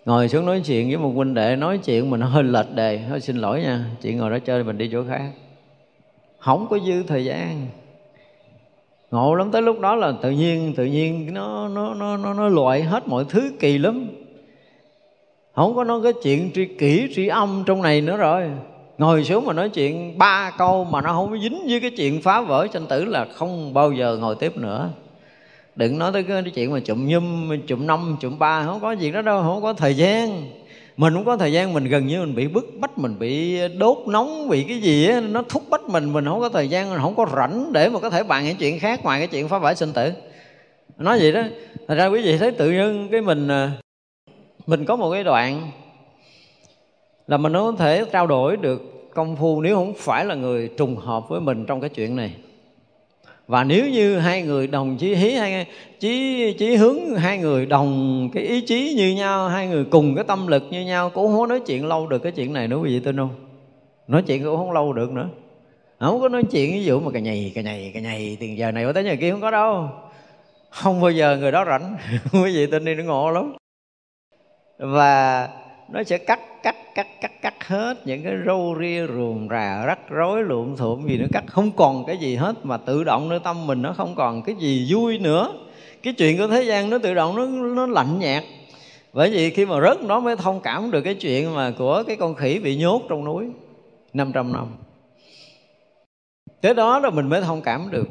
Ngồi 0.04 0.28
xuống 0.28 0.46
nói 0.46 0.62
chuyện 0.66 0.88
với 0.88 0.96
một 0.96 1.12
huynh 1.14 1.34
đệ 1.34 1.56
nói 1.56 1.78
chuyện 1.78 2.10
mình 2.10 2.20
hơi 2.20 2.42
lệch 2.42 2.74
đề. 2.74 2.98
Hơi 2.98 3.20
xin 3.20 3.36
lỗi 3.36 3.60
nha 3.60 3.84
Chị 4.00 4.14
ngồi 4.14 4.30
đó 4.30 4.38
chơi 4.38 4.64
mình 4.64 4.78
đi 4.78 4.88
chỗ 4.92 5.04
khác. 5.08 5.30
Không 6.38 6.66
có 6.70 6.78
dư 6.78 7.02
thời 7.02 7.24
gian. 7.24 7.66
Ngộ 9.10 9.34
lắm 9.34 9.50
tới 9.50 9.62
lúc 9.62 9.80
đó 9.80 9.94
là 9.94 10.12
tự 10.22 10.30
nhiên 10.30 10.74
tự 10.76 10.84
nhiên 10.84 11.34
nó 11.34 11.68
nó 11.68 11.94
nó 11.94 12.16
nó, 12.16 12.34
nó 12.34 12.48
loại 12.48 12.82
hết 12.82 13.08
mọi 13.08 13.24
thứ 13.28 13.50
kỳ 13.60 13.78
lắm. 13.78 14.08
Không 15.54 15.76
có 15.76 15.84
nói 15.84 16.00
cái 16.02 16.12
chuyện 16.22 16.50
tri 16.54 16.64
kỷ 16.64 17.08
tri 17.14 17.26
âm 17.26 17.62
trong 17.66 17.82
này 17.82 18.00
nữa 18.00 18.16
rồi 18.16 18.50
ngồi 18.98 19.24
xuống 19.24 19.46
mà 19.46 19.52
nói 19.52 19.68
chuyện 19.68 20.18
ba 20.18 20.50
câu 20.58 20.84
mà 20.84 21.00
nó 21.00 21.12
không 21.12 21.40
dính 21.40 21.66
với 21.68 21.80
cái 21.80 21.90
chuyện 21.90 22.22
phá 22.22 22.40
vỡ 22.40 22.66
sanh 22.72 22.86
tử 22.86 23.04
là 23.04 23.26
không 23.34 23.74
bao 23.74 23.92
giờ 23.92 24.16
ngồi 24.20 24.34
tiếp 24.34 24.56
nữa. 24.56 24.90
Đừng 25.76 25.98
nói 25.98 26.12
tới 26.12 26.22
cái 26.22 26.42
chuyện 26.54 26.72
mà 26.72 26.80
chụm 26.80 27.08
nhum, 27.08 27.58
chụm 27.66 27.86
năm, 27.86 28.16
chụm 28.20 28.38
ba, 28.38 28.64
không 28.64 28.80
có 28.80 28.92
gì 28.92 29.10
đó 29.12 29.22
đâu, 29.22 29.42
không 29.42 29.62
có 29.62 29.72
thời 29.72 29.96
gian. 29.96 30.42
Mình 30.96 31.14
không 31.14 31.24
có 31.24 31.36
thời 31.36 31.52
gian, 31.52 31.72
mình 31.72 31.84
gần 31.84 32.06
như 32.06 32.20
mình 32.20 32.34
bị 32.34 32.48
bức 32.48 32.64
bách, 32.80 32.98
mình 32.98 33.18
bị 33.18 33.58
đốt 33.68 33.98
nóng 34.06 34.48
bị 34.48 34.64
cái 34.68 34.78
gì 34.78 35.08
á, 35.08 35.20
nó 35.20 35.42
thúc 35.48 35.62
bách 35.70 35.82
mình 35.88 36.12
mình 36.12 36.24
không 36.24 36.40
có 36.40 36.48
thời 36.48 36.68
gian, 36.68 36.90
mình 36.90 37.00
không 37.00 37.14
có 37.14 37.26
rảnh 37.36 37.72
để 37.72 37.88
mà 37.88 38.00
có 38.00 38.10
thể 38.10 38.22
bàn 38.22 38.44
những 38.44 38.56
chuyện 38.56 38.78
khác 38.80 39.04
ngoài 39.04 39.20
cái 39.20 39.28
chuyện 39.28 39.48
phá 39.48 39.58
vỡ 39.58 39.74
sinh 39.74 39.92
tử. 39.92 40.12
Nói 40.98 41.20
gì 41.20 41.32
đó. 41.32 41.42
Thật 41.88 41.94
ra 41.94 42.06
quý 42.06 42.22
vị 42.22 42.38
thấy 42.38 42.50
tự 42.50 42.70
nhiên 42.70 43.08
cái 43.12 43.20
mình 43.20 43.48
à, 43.48 43.72
mình 44.66 44.84
có 44.84 44.96
một 44.96 45.10
cái 45.12 45.24
đoạn 45.24 45.70
là 47.26 47.36
mình 47.36 47.52
không 47.52 47.76
thể 47.76 48.04
trao 48.12 48.26
đổi 48.26 48.56
được 48.56 49.10
công 49.14 49.36
phu 49.36 49.60
nếu 49.60 49.76
không 49.76 49.94
phải 49.96 50.24
là 50.24 50.34
người 50.34 50.70
trùng 50.76 50.96
hợp 50.96 51.28
với 51.28 51.40
mình 51.40 51.64
trong 51.66 51.80
cái 51.80 51.90
chuyện 51.90 52.16
này. 52.16 52.34
Và 53.46 53.64
nếu 53.64 53.88
như 53.88 54.18
hai 54.18 54.42
người 54.42 54.66
đồng 54.66 54.96
chí 54.96 55.14
hí 55.14 55.30
hay 55.30 55.66
chí 56.00 56.52
chí 56.58 56.76
hướng, 56.76 57.14
hai 57.14 57.38
người 57.38 57.66
đồng 57.66 58.30
cái 58.34 58.42
ý 58.42 58.60
chí 58.60 58.94
như 58.96 59.14
nhau, 59.14 59.48
hai 59.48 59.66
người 59.66 59.84
cùng 59.84 60.14
cái 60.14 60.24
tâm 60.24 60.46
lực 60.46 60.62
như 60.70 60.84
nhau, 60.84 61.10
cũng 61.10 61.36
không 61.36 61.48
nói 61.48 61.60
chuyện 61.60 61.86
lâu 61.86 62.06
được 62.06 62.18
cái 62.18 62.32
chuyện 62.32 62.52
này 62.52 62.68
nữa 62.68 62.76
quý 62.76 62.90
vị 62.90 63.04
tin 63.04 63.16
không? 63.16 63.30
Nói 64.08 64.22
chuyện 64.22 64.44
cũng 64.44 64.56
không 64.56 64.72
lâu 64.72 64.92
được 64.92 65.10
nữa. 65.12 65.28
Không 66.00 66.20
có 66.20 66.28
nói 66.28 66.42
chuyện 66.50 66.72
ví 66.72 66.84
dụ 66.84 67.00
mà 67.00 67.10
cái 67.10 67.22
nhầy 67.22 67.52
cái 67.54 67.64
nhầy 67.64 67.90
cái 67.94 68.02
nhầy, 68.02 68.36
tiền 68.40 68.58
giờ 68.58 68.72
này 68.72 68.84
qua 68.84 68.92
tới 68.92 69.04
giờ 69.04 69.16
kia 69.20 69.30
không 69.30 69.40
có 69.40 69.50
đâu. 69.50 69.88
Không 70.70 71.00
bao 71.00 71.10
giờ 71.10 71.36
người 71.36 71.52
đó 71.52 71.64
rảnh, 71.64 71.96
quý 72.32 72.56
vị 72.56 72.66
tin 72.66 72.84
đi 72.84 72.94
nó 72.94 73.04
ngộ 73.04 73.30
lắm. 73.30 73.52
Và 74.78 75.48
nó 75.92 76.02
sẽ 76.02 76.18
cắt 76.18 76.40
cắt 76.62 76.76
cắt 76.94 77.06
cắt 77.20 77.32
cắt 77.42 77.68
hết 77.68 78.06
những 78.06 78.22
cái 78.22 78.32
râu 78.46 78.76
ria, 78.80 79.06
ruồng 79.06 79.48
rà, 79.50 79.86
rắc 79.86 79.98
rối, 80.08 80.42
lụm 80.42 80.76
thuộm 80.76 81.08
gì 81.08 81.18
nó 81.18 81.26
cắt 81.32 81.44
không 81.46 81.70
còn 81.76 82.04
cái 82.06 82.16
gì 82.16 82.36
hết 82.36 82.56
mà 82.62 82.76
tự 82.76 83.04
động 83.04 83.28
nơi 83.28 83.38
tâm 83.44 83.66
mình 83.66 83.82
nó 83.82 83.92
không 83.92 84.14
còn 84.14 84.42
cái 84.42 84.54
gì 84.58 84.86
vui 84.90 85.18
nữa. 85.18 85.52
Cái 86.02 86.12
chuyện 86.12 86.38
của 86.38 86.48
thế 86.48 86.62
gian 86.62 86.90
nó 86.90 86.98
tự 86.98 87.14
động 87.14 87.36
nó 87.36 87.46
nó 87.46 87.86
lạnh 87.86 88.18
nhạt. 88.18 88.44
Bởi 89.12 89.30
vì 89.30 89.50
khi 89.50 89.66
mà 89.66 89.80
rớt 89.80 90.02
nó 90.02 90.20
mới 90.20 90.36
thông 90.36 90.60
cảm 90.60 90.90
được 90.90 91.00
cái 91.00 91.14
chuyện 91.14 91.54
mà 91.54 91.72
của 91.78 92.02
cái 92.06 92.16
con 92.16 92.34
khỉ 92.34 92.58
bị 92.58 92.76
nhốt 92.76 93.02
trong 93.08 93.24
núi 93.24 93.50
500 94.12 94.52
năm. 94.52 94.66
Tới 96.60 96.74
đó 96.74 96.98
là 96.98 97.10
mình 97.10 97.28
mới 97.28 97.40
thông 97.40 97.62
cảm 97.62 97.90
được. 97.90 98.08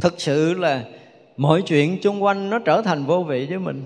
Thực 0.00 0.20
sự 0.20 0.54
là 0.54 0.84
mọi 1.36 1.62
chuyện 1.62 1.98
chung 2.02 2.22
quanh 2.22 2.50
nó 2.50 2.58
trở 2.58 2.82
thành 2.82 3.04
vô 3.04 3.22
vị 3.22 3.46
với 3.46 3.58
mình 3.58 3.82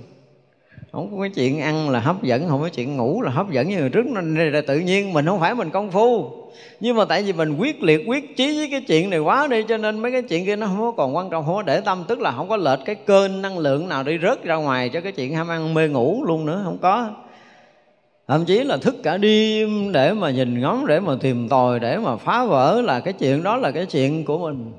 không 0.95 1.17
có 1.17 1.23
cái 1.23 1.31
chuyện 1.31 1.61
ăn 1.61 1.91
là 1.91 2.01
hấp 2.01 2.23
dẫn, 2.23 2.49
không 2.49 2.63
có 2.63 2.69
chuyện 2.69 2.97
ngủ 2.97 3.23
là 3.23 3.31
hấp 3.31 3.51
dẫn. 3.51 3.69
Như 3.69 3.79
người 3.79 3.91
trước 3.91 4.07
nên 4.07 4.53
là 4.53 4.61
tự 4.67 4.79
nhiên 4.79 5.13
mình 5.13 5.27
không 5.27 5.41
phải 5.41 5.55
mình 5.55 5.71
công 5.71 5.91
phu. 5.91 6.31
Nhưng 6.81 6.97
mà 6.97 7.05
tại 7.05 7.23
vì 7.23 7.33
mình 7.33 7.57
quyết 7.57 7.83
liệt, 7.83 8.05
quyết 8.07 8.37
chí 8.37 8.59
với 8.59 8.69
cái 8.71 8.81
chuyện 8.81 9.11
này 9.11 9.19
quá 9.19 9.47
đi, 9.47 9.63
cho 9.69 9.77
nên 9.77 9.99
mấy 9.99 10.13
cái 10.13 10.23
chuyện 10.23 10.47
kia 10.47 10.57
nó 10.57 10.67
không 10.67 10.81
có 10.81 10.91
còn 10.91 11.17
quan 11.17 11.31
trọng, 11.31 11.45
không 11.45 11.55
có 11.55 11.63
để 11.63 11.81
tâm. 11.81 12.05
Tức 12.09 12.21
là 12.21 12.33
không 12.33 12.49
có 12.49 12.57
lệch 12.57 12.79
cái 12.85 12.95
kênh 12.95 13.43
năng 13.43 13.59
lượng 13.59 13.89
nào 13.89 14.03
đi 14.03 14.19
rớt 14.23 14.45
ra 14.45 14.55
ngoài 14.55 14.89
cho 14.89 15.01
cái 15.01 15.13
chuyện 15.13 15.35
ham 15.35 15.49
ăn 15.49 15.75
mê 15.75 15.89
ngủ 15.89 16.25
luôn 16.27 16.47
nữa, 16.47 16.61
không 16.65 16.79
có. 16.79 17.11
Thậm 18.29 18.45
chí 18.45 18.65
là 18.65 18.77
thức 18.77 18.97
cả 19.03 19.17
đêm 19.17 19.93
để 19.93 20.13
mà 20.13 20.31
nhìn 20.31 20.61
ngóng, 20.61 20.87
để 20.87 21.01
mà 21.01 21.15
tìm 21.21 21.49
tòi, 21.49 21.81
để 21.81 21.99
mà 21.99 22.17
phá 22.17 22.45
vỡ 22.45 22.81
là 22.85 23.01
cái 23.01 23.13
chuyện 23.13 23.43
đó 23.43 23.57
là 23.57 23.71
cái 23.71 23.87
chuyện 23.87 24.25
của 24.25 24.39
mình. 24.39 24.73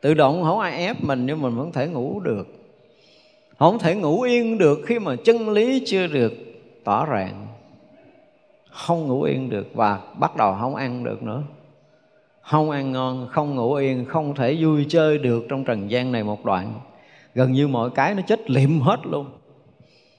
Tự 0.00 0.14
động 0.14 0.42
không 0.42 0.58
ai 0.58 0.86
ép 0.86 1.04
mình, 1.04 1.26
nhưng 1.26 1.42
mình 1.42 1.56
vẫn 1.56 1.72
thể 1.72 1.86
ngủ 1.86 2.20
được 2.20 2.61
không 3.62 3.78
thể 3.78 3.94
ngủ 3.94 4.22
yên 4.22 4.58
được 4.58 4.80
khi 4.86 4.98
mà 4.98 5.16
chân 5.16 5.48
lý 5.50 5.82
chưa 5.86 6.06
được 6.06 6.32
tỏ 6.84 7.06
ràng 7.06 7.46
không 8.72 9.08
ngủ 9.08 9.22
yên 9.22 9.50
được 9.50 9.74
và 9.74 10.00
bắt 10.18 10.36
đầu 10.36 10.56
không 10.60 10.74
ăn 10.74 11.04
được 11.04 11.22
nữa. 11.22 11.42
Không 12.40 12.70
ăn 12.70 12.92
ngon, 12.92 13.28
không 13.30 13.56
ngủ 13.56 13.74
yên, 13.74 14.04
không 14.04 14.34
thể 14.34 14.56
vui 14.60 14.86
chơi 14.88 15.18
được 15.18 15.46
trong 15.48 15.64
trần 15.64 15.90
gian 15.90 16.12
này 16.12 16.24
một 16.24 16.44
đoạn. 16.44 16.72
Gần 17.34 17.52
như 17.52 17.68
mọi 17.68 17.90
cái 17.90 18.14
nó 18.14 18.22
chết 18.26 18.50
liệm 18.50 18.80
hết 18.80 18.96
luôn. 19.10 19.26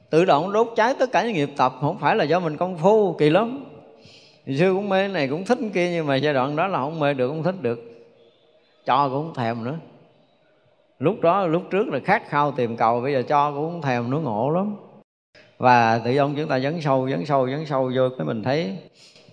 Tự 0.09 0.25
động 0.25 0.51
đốt 0.51 0.73
cháy 0.75 0.95
tất 0.99 1.11
cả 1.11 1.23
những 1.23 1.33
nghiệp 1.33 1.49
tập, 1.57 1.73
không 1.81 1.99
phải 1.99 2.15
là 2.15 2.23
do 2.23 2.39
mình 2.39 2.57
công 2.57 2.77
phu, 2.77 3.13
kỳ 3.13 3.29
lắm. 3.29 3.65
Hồi 4.47 4.57
xưa 4.57 4.73
cũng 4.73 4.89
mê 4.89 5.07
này 5.07 5.27
cũng 5.27 5.45
thích 5.45 5.57
kia, 5.73 5.89
nhưng 5.91 6.07
mà 6.07 6.15
giai 6.15 6.33
đoạn 6.33 6.55
đó 6.55 6.67
là 6.67 6.79
không 6.79 6.99
mê 6.99 7.13
được, 7.13 7.27
không 7.27 7.43
thích 7.43 7.61
được. 7.61 7.79
Cho 8.85 9.09
cũng 9.09 9.23
không 9.23 9.33
thèm 9.35 9.63
nữa 9.63 9.75
lúc 11.03 11.21
đó 11.21 11.45
lúc 11.45 11.63
trước 11.71 11.89
là 11.89 11.99
khát 11.99 12.29
khao 12.29 12.51
tìm 12.51 12.77
cầu 12.77 13.01
bây 13.01 13.13
giờ 13.13 13.21
cho 13.21 13.51
cũng 13.51 13.81
thèm 13.81 14.09
nó 14.09 14.19
ngộ 14.19 14.49
lắm. 14.49 14.75
Và 15.57 16.01
tự 16.05 16.11
dưng 16.11 16.33
chúng 16.37 16.47
ta 16.47 16.59
dấn 16.59 16.81
sâu 16.81 17.09
dấn 17.09 17.25
sâu 17.25 17.49
dấn 17.49 17.65
sâu 17.65 17.91
vô 17.95 18.09
cái 18.17 18.27
mình 18.27 18.43
thấy 18.43 18.77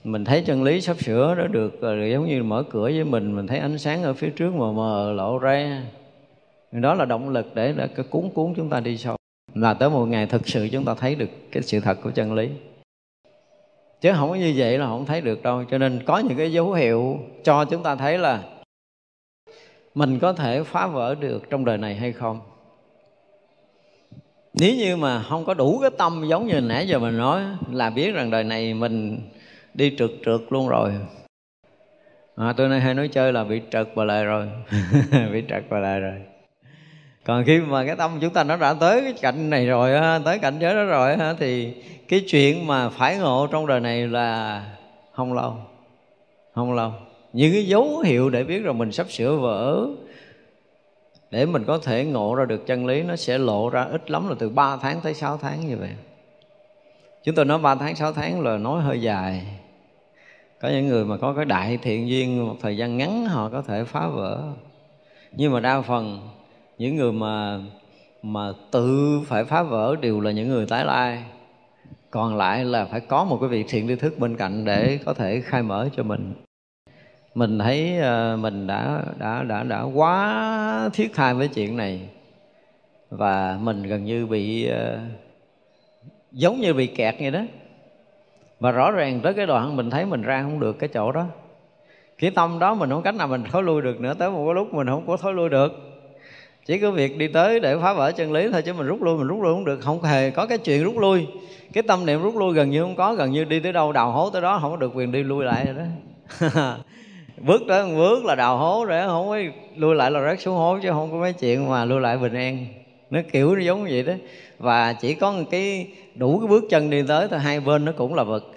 mình 0.05 0.25
thấy 0.25 0.43
chân 0.47 0.63
lý 0.63 0.81
sắp 0.81 0.97
sửa 1.01 1.35
đó 1.35 1.47
được 1.47 1.81
rồi 1.81 2.11
giống 2.13 2.27
như 2.27 2.43
mở 2.43 2.65
cửa 2.71 2.83
với 2.83 3.05
mình 3.05 3.37
mình 3.37 3.47
thấy 3.47 3.59
ánh 3.59 3.79
sáng 3.79 4.03
ở 4.03 4.15
phía 4.15 4.31
trước 4.31 4.55
mờ 4.55 4.73
mờ 4.73 5.13
lộ 5.13 5.39
ra. 5.39 5.83
Đó 6.73 6.95
là 6.95 7.05
động 7.05 7.29
lực 7.29 7.47
để, 7.55 7.73
để 7.77 7.89
cuốn 8.11 8.31
cuốn 8.35 8.55
chúng 8.57 8.69
ta 8.69 8.81
đi 8.81 8.97
sâu. 8.97 9.17
Là 9.55 9.75
tới 9.75 9.91
một 9.91 10.07
ngày 10.07 10.27
thực 10.27 10.49
sự 10.49 10.69
chúng 10.73 10.85
ta 10.85 10.95
thấy 10.95 11.15
được 11.15 11.29
cái 11.53 11.63
sự 11.63 11.81
thật 11.81 11.99
của 12.03 12.11
chân 12.11 12.35
lý. 12.35 12.49
Chứ 14.01 14.13
không 14.13 14.29
có 14.29 14.35
như 14.35 14.55
vậy 14.57 14.79
là 14.79 14.87
không 14.87 15.07
thấy 15.07 15.21
được 15.21 15.43
đâu. 15.43 15.65
Cho 15.71 15.79
nên 15.79 16.03
có 16.07 16.19
những 16.19 16.39
cái 16.39 16.53
dấu 16.53 16.73
hiệu 16.73 17.19
cho 17.45 17.65
chúng 17.65 17.83
ta 17.83 17.97
thấy 17.97 18.19
là 18.19 18.43
mình 19.95 20.19
có 20.19 20.33
thể 20.33 20.63
phá 20.63 20.87
vỡ 20.87 21.15
được 21.15 21.51
trong 21.51 21.65
đời 21.65 21.79
này 21.79 21.95
hay 21.95 22.13
không? 22.13 22.41
Nếu 24.55 24.75
như 24.75 24.97
mà 24.97 25.23
không 25.23 25.45
có 25.45 25.55
đủ 25.55 25.79
cái 25.81 25.91
tâm 25.99 26.25
giống 26.29 26.47
như 26.47 26.61
nãy 26.61 26.89
giờ 26.89 26.99
mình 26.99 27.19
nói 27.19 27.43
là 27.73 27.91
biết 27.91 28.15
rằng 28.15 28.31
đời 28.31 28.45
này 28.45 28.75
mình 28.75 29.21
đi 29.75 29.95
trượt 29.99 30.11
trượt 30.25 30.41
luôn 30.51 30.69
rồi. 30.69 30.93
À, 32.37 32.55
tôi 32.57 32.69
nay 32.69 32.81
hay 32.81 32.95
nói 32.95 33.09
chơi 33.09 33.33
là 33.33 33.45
bị 33.45 33.61
trật 33.71 33.89
và 33.95 34.05
lại 34.05 34.25
rồi. 34.25 34.49
Bị 35.33 35.43
trật 35.49 35.63
và 35.69 35.79
lại 35.79 36.01
rồi. 36.01 36.15
Còn 37.25 37.45
khi 37.45 37.59
mà 37.59 37.87
cái 37.87 37.97
tâm 37.97 38.19
chúng 38.21 38.33
ta 38.33 38.45
nó 38.45 38.57
đã 38.57 38.75
tới 38.75 39.01
cái 39.01 39.15
cạnh 39.23 39.51
này 39.51 39.67
rồi 39.67 40.21
tới 40.25 40.39
cảnh 40.39 40.59
giới 40.61 40.75
đó 40.75 40.85
rồi 40.85 41.17
thì 41.39 41.75
cái 42.09 42.25
chuyện 42.27 42.67
mà 42.67 42.89
phải 42.89 43.19
ngộ 43.19 43.47
trong 43.51 43.67
đời 43.67 43.81
này 43.81 44.09
là 44.09 44.63
không 45.13 45.33
lâu. 45.33 45.57
Không 46.55 46.73
lâu 46.73 46.93
những 47.33 47.53
cái 47.53 47.67
dấu 47.67 47.99
hiệu 47.99 48.31
để 48.31 48.45
biết 48.45 48.59
rằng 48.59 48.79
mình 48.79 48.93
sắp 48.93 49.11
sửa 49.11 49.37
vỡ. 49.37 49.87
Để 51.31 51.47
mình 51.47 51.65
có 51.65 51.79
thể 51.79 52.05
ngộ 52.05 52.35
ra 52.35 52.45
được 52.45 52.67
chân 52.67 52.87
lý, 52.87 53.03
nó 53.03 53.17
sẽ 53.17 53.39
lộ 53.39 53.71
ra 53.71 53.85
ít 53.85 54.11
lắm 54.11 54.29
là 54.29 54.35
từ 54.39 54.49
3 54.49 54.77
tháng 54.77 55.01
tới 55.01 55.15
6 55.15 55.37
tháng 55.37 55.67
như 55.69 55.77
vậy. 55.77 55.91
Chúng 57.25 57.35
tôi 57.35 57.45
nói 57.45 57.59
3 57.59 57.75
tháng 57.75 57.97
6 57.97 58.13
tháng 58.13 58.41
là 58.41 58.59
nói 58.59 58.83
hơi 58.83 59.03
dài. 59.03 59.47
Có 60.61 60.69
những 60.69 60.89
người 60.89 61.05
mà 61.05 61.17
có 61.17 61.33
cái 61.33 61.45
đại 61.45 61.79
thiện 61.83 62.09
duyên, 62.09 62.47
một 62.47 62.57
thời 62.63 62.77
gian 62.77 62.97
ngắn 62.97 63.27
họ 63.27 63.49
có 63.49 63.63
thể 63.63 63.85
phá 63.85 64.09
vỡ. 64.09 64.43
Nhưng 65.33 65.53
mà 65.53 65.61
đa 65.61 65.81
phần, 65.81 66.29
những 66.79 66.97
người 66.97 67.13
mà 67.13 67.61
mà 68.23 68.53
tự 68.71 69.21
phải 69.27 69.45
phá 69.45 69.63
vỡ 69.63 69.97
đều 70.01 70.21
là 70.21 70.31
những 70.31 70.49
người 70.49 70.67
tái 70.67 70.85
lai. 70.85 71.23
Còn 72.11 72.37
lại 72.37 72.65
là 72.65 72.85
phải 72.85 73.01
có 73.01 73.25
một 73.25 73.39
cái 73.41 73.49
vị 73.49 73.65
thiện 73.69 73.89
tri 73.89 73.95
thức 73.95 74.19
bên 74.19 74.37
cạnh 74.37 74.65
để 74.65 74.99
có 75.05 75.15
thể 75.15 75.41
khai 75.41 75.63
mở 75.63 75.89
cho 75.97 76.03
mình 76.03 76.35
mình 77.35 77.59
thấy 77.59 77.99
ờ, 77.99 78.37
mình 78.41 78.67
đã 78.67 79.03
đã 79.19 79.43
đã 79.43 79.63
đã 79.63 79.83
quá 79.83 80.91
thiết 80.93 81.15
tha 81.15 81.33
với 81.33 81.49
chuyện 81.49 81.77
này. 81.77 82.01
Và 83.11 83.59
mình 83.61 83.83
gần 83.83 84.05
như 84.05 84.27
bị 84.27 84.67
ờ, 84.67 84.99
giống 86.33 86.61
như 86.61 86.75
bị 86.75 86.87
kẹt 86.87 87.15
vậy 87.21 87.31
đó. 87.31 87.41
Và 88.61 88.71
rõ 88.71 88.91
ràng 88.91 89.21
tới 89.21 89.35
cái 89.35 89.47
đoạn 89.47 89.77
mình 89.77 89.91
thấy 89.91 90.07
mình 90.07 90.23
ra 90.23 90.43
không 90.43 90.61
được 90.61 90.79
cái 90.79 90.89
chỗ 90.89 91.13
đó. 91.13 91.27
Cái 92.19 92.31
tâm 92.31 92.59
đó 92.59 92.75
mình 92.75 92.91
không 92.91 93.03
cách 93.03 93.15
nào 93.15 93.29
mình 93.29 93.45
thối 93.53 93.63
lui 93.63 93.83
được 93.83 94.01
nữa. 94.01 94.15
Tới 94.19 94.31
một 94.31 94.45
cái 94.47 94.55
lúc 94.55 94.75
mình 94.75 94.87
không 94.87 95.07
có 95.07 95.17
thối 95.17 95.35
lui 95.35 95.49
được. 95.49 95.73
Chỉ 96.67 96.79
có 96.79 96.91
việc 96.91 97.19
đi 97.19 97.29
tới 97.29 97.61
để 97.61 97.77
phá 97.83 97.93
vỡ 97.93 98.13
chân 98.13 98.33
lý 98.33 98.49
thôi 98.53 98.63
chứ 98.63 98.73
mình 98.73 98.87
rút 98.87 99.03
lui, 99.03 99.19
mình 99.19 99.27
rút 99.27 99.43
lui 99.43 99.55
không 99.55 99.65
được. 99.65 99.81
Không 99.81 100.03
hề 100.03 100.31
có 100.31 100.47
cái 100.47 100.59
chuyện 100.59 100.85
rút 100.85 100.99
lui. 100.99 101.27
Cái 101.73 101.83
tâm 101.83 102.07
niệm 102.07 102.23
rút 102.23 102.37
lui 102.37 102.55
gần 102.55 102.71
như 102.71 102.83
không 102.83 102.97
có, 102.97 103.15
gần 103.15 103.31
như 103.31 103.45
đi 103.45 103.61
tới 103.61 103.73
đâu 103.73 103.93
đào 103.93 104.13
hố 104.13 104.31
tới 104.31 104.43
đó, 104.43 104.59
không 104.63 104.71
có 104.71 104.77
được 104.77 104.93
quyền 104.95 105.13
đi 105.13 105.23
lui 105.23 105.45
lại 105.45 105.67
rồi 105.67 105.75
đó. 105.75 105.85
bước 107.41 107.63
tới 107.69 107.95
bước 107.97 108.25
là 108.25 108.35
đào 108.35 108.59
hố 108.59 108.85
rồi 108.85 109.03
không 109.07 109.29
có 109.29 109.39
lui 109.77 109.95
lại 109.95 110.11
là 110.11 110.21
rớt 110.31 110.41
xuống 110.41 110.57
hố 110.57 110.79
chứ 110.83 110.91
không 110.91 111.13
có 111.13 111.17
mấy 111.17 111.33
chuyện 111.33 111.69
mà 111.71 111.85
lui 111.85 112.01
lại 112.01 112.19
bình 112.19 112.35
an. 112.35 112.67
Nó 113.11 113.21
kiểu 113.33 113.55
nó 113.55 113.61
giống 113.61 113.85
vậy 113.85 114.03
đó. 114.03 114.13
Và 114.59 114.93
chỉ 114.93 115.15
có 115.15 115.33
một 115.33 115.45
cái, 115.51 115.87
đủ 116.15 116.39
cái 116.39 116.49
bước 116.49 116.65
chân 116.71 116.91
đi 116.91 117.03
tới 117.09 117.29
thì 117.31 117.37
hai 117.37 117.61
bên 117.61 117.85
nó 117.85 117.93
cũng 117.93 118.15
là 118.15 118.25
vực. 118.25 118.51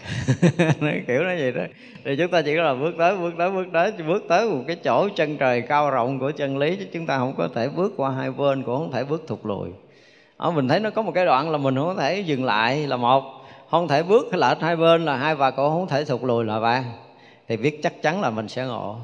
Nó 0.80 0.90
kiểu 1.08 1.24
nó 1.24 1.30
vậy 1.40 1.52
đó. 1.52 1.62
Thì 2.06 2.16
chúng 2.16 2.32
ta 2.32 2.42
chỉ 2.42 2.56
có 2.56 2.62
là 2.62 2.74
bước 2.74 2.96
tới 2.98 3.18
bước 3.18 3.34
tới 3.38 3.52
bước 3.52 3.66
tới 3.74 3.92
bước 4.08 4.24
tới 4.28 4.50
một 4.50 4.63
cái 4.68 4.75
chỗ 4.75 5.10
chân 5.16 5.38
trời 5.38 5.62
cao 5.62 5.90
rộng 5.90 6.20
của 6.20 6.32
chân 6.32 6.58
lý 6.58 6.75
chứ 6.75 6.86
chúng 6.94 7.06
ta 7.06 7.18
không 7.18 7.34
có 7.38 7.48
thể 7.56 7.70
bước 7.70 7.94
qua 7.98 8.12
hai 8.12 8.32
bên, 8.32 8.63
cũng 8.63 8.78
không 8.78 8.92
thể 8.92 9.04
bước 9.04 9.24
thụt 9.28 9.40
lùi. 9.44 9.70
Ở 10.38 10.52
mình 10.52 10.68
thấy 10.68 10.80
nó 10.80 10.90
có 10.90 11.02
một 11.02 11.12
cái 11.16 11.25
đoạn 11.25 11.50
là 11.50 11.58
mình 11.58 11.75
không 11.75 11.96
có 11.96 12.02
thể 12.02 12.20
dừng 12.20 12.44
lại 12.44 12.88
là 12.88 12.98
một, 12.98 13.24
không 13.70 13.88
thể 13.88 14.04
bước 14.04 14.28
cái 14.32 14.40
lệch 14.40 14.62
hai 14.62 14.75
bên 14.75 15.06
là 15.06 15.16
hai 15.16 15.36
và 15.36 15.52
cũng 15.52 15.70
không 15.70 15.88
thể 15.88 16.06
thụt 16.06 16.24
lùi 16.24 16.46
là 16.46 16.60
ba 16.60 16.84
thì 17.54 17.58
biết 17.58 17.84
chắc 17.84 18.02
chắn 18.02 18.22
là 18.22 18.30
mình 18.30 18.48
sẽ 18.48 18.66
ngộ. 18.66 18.98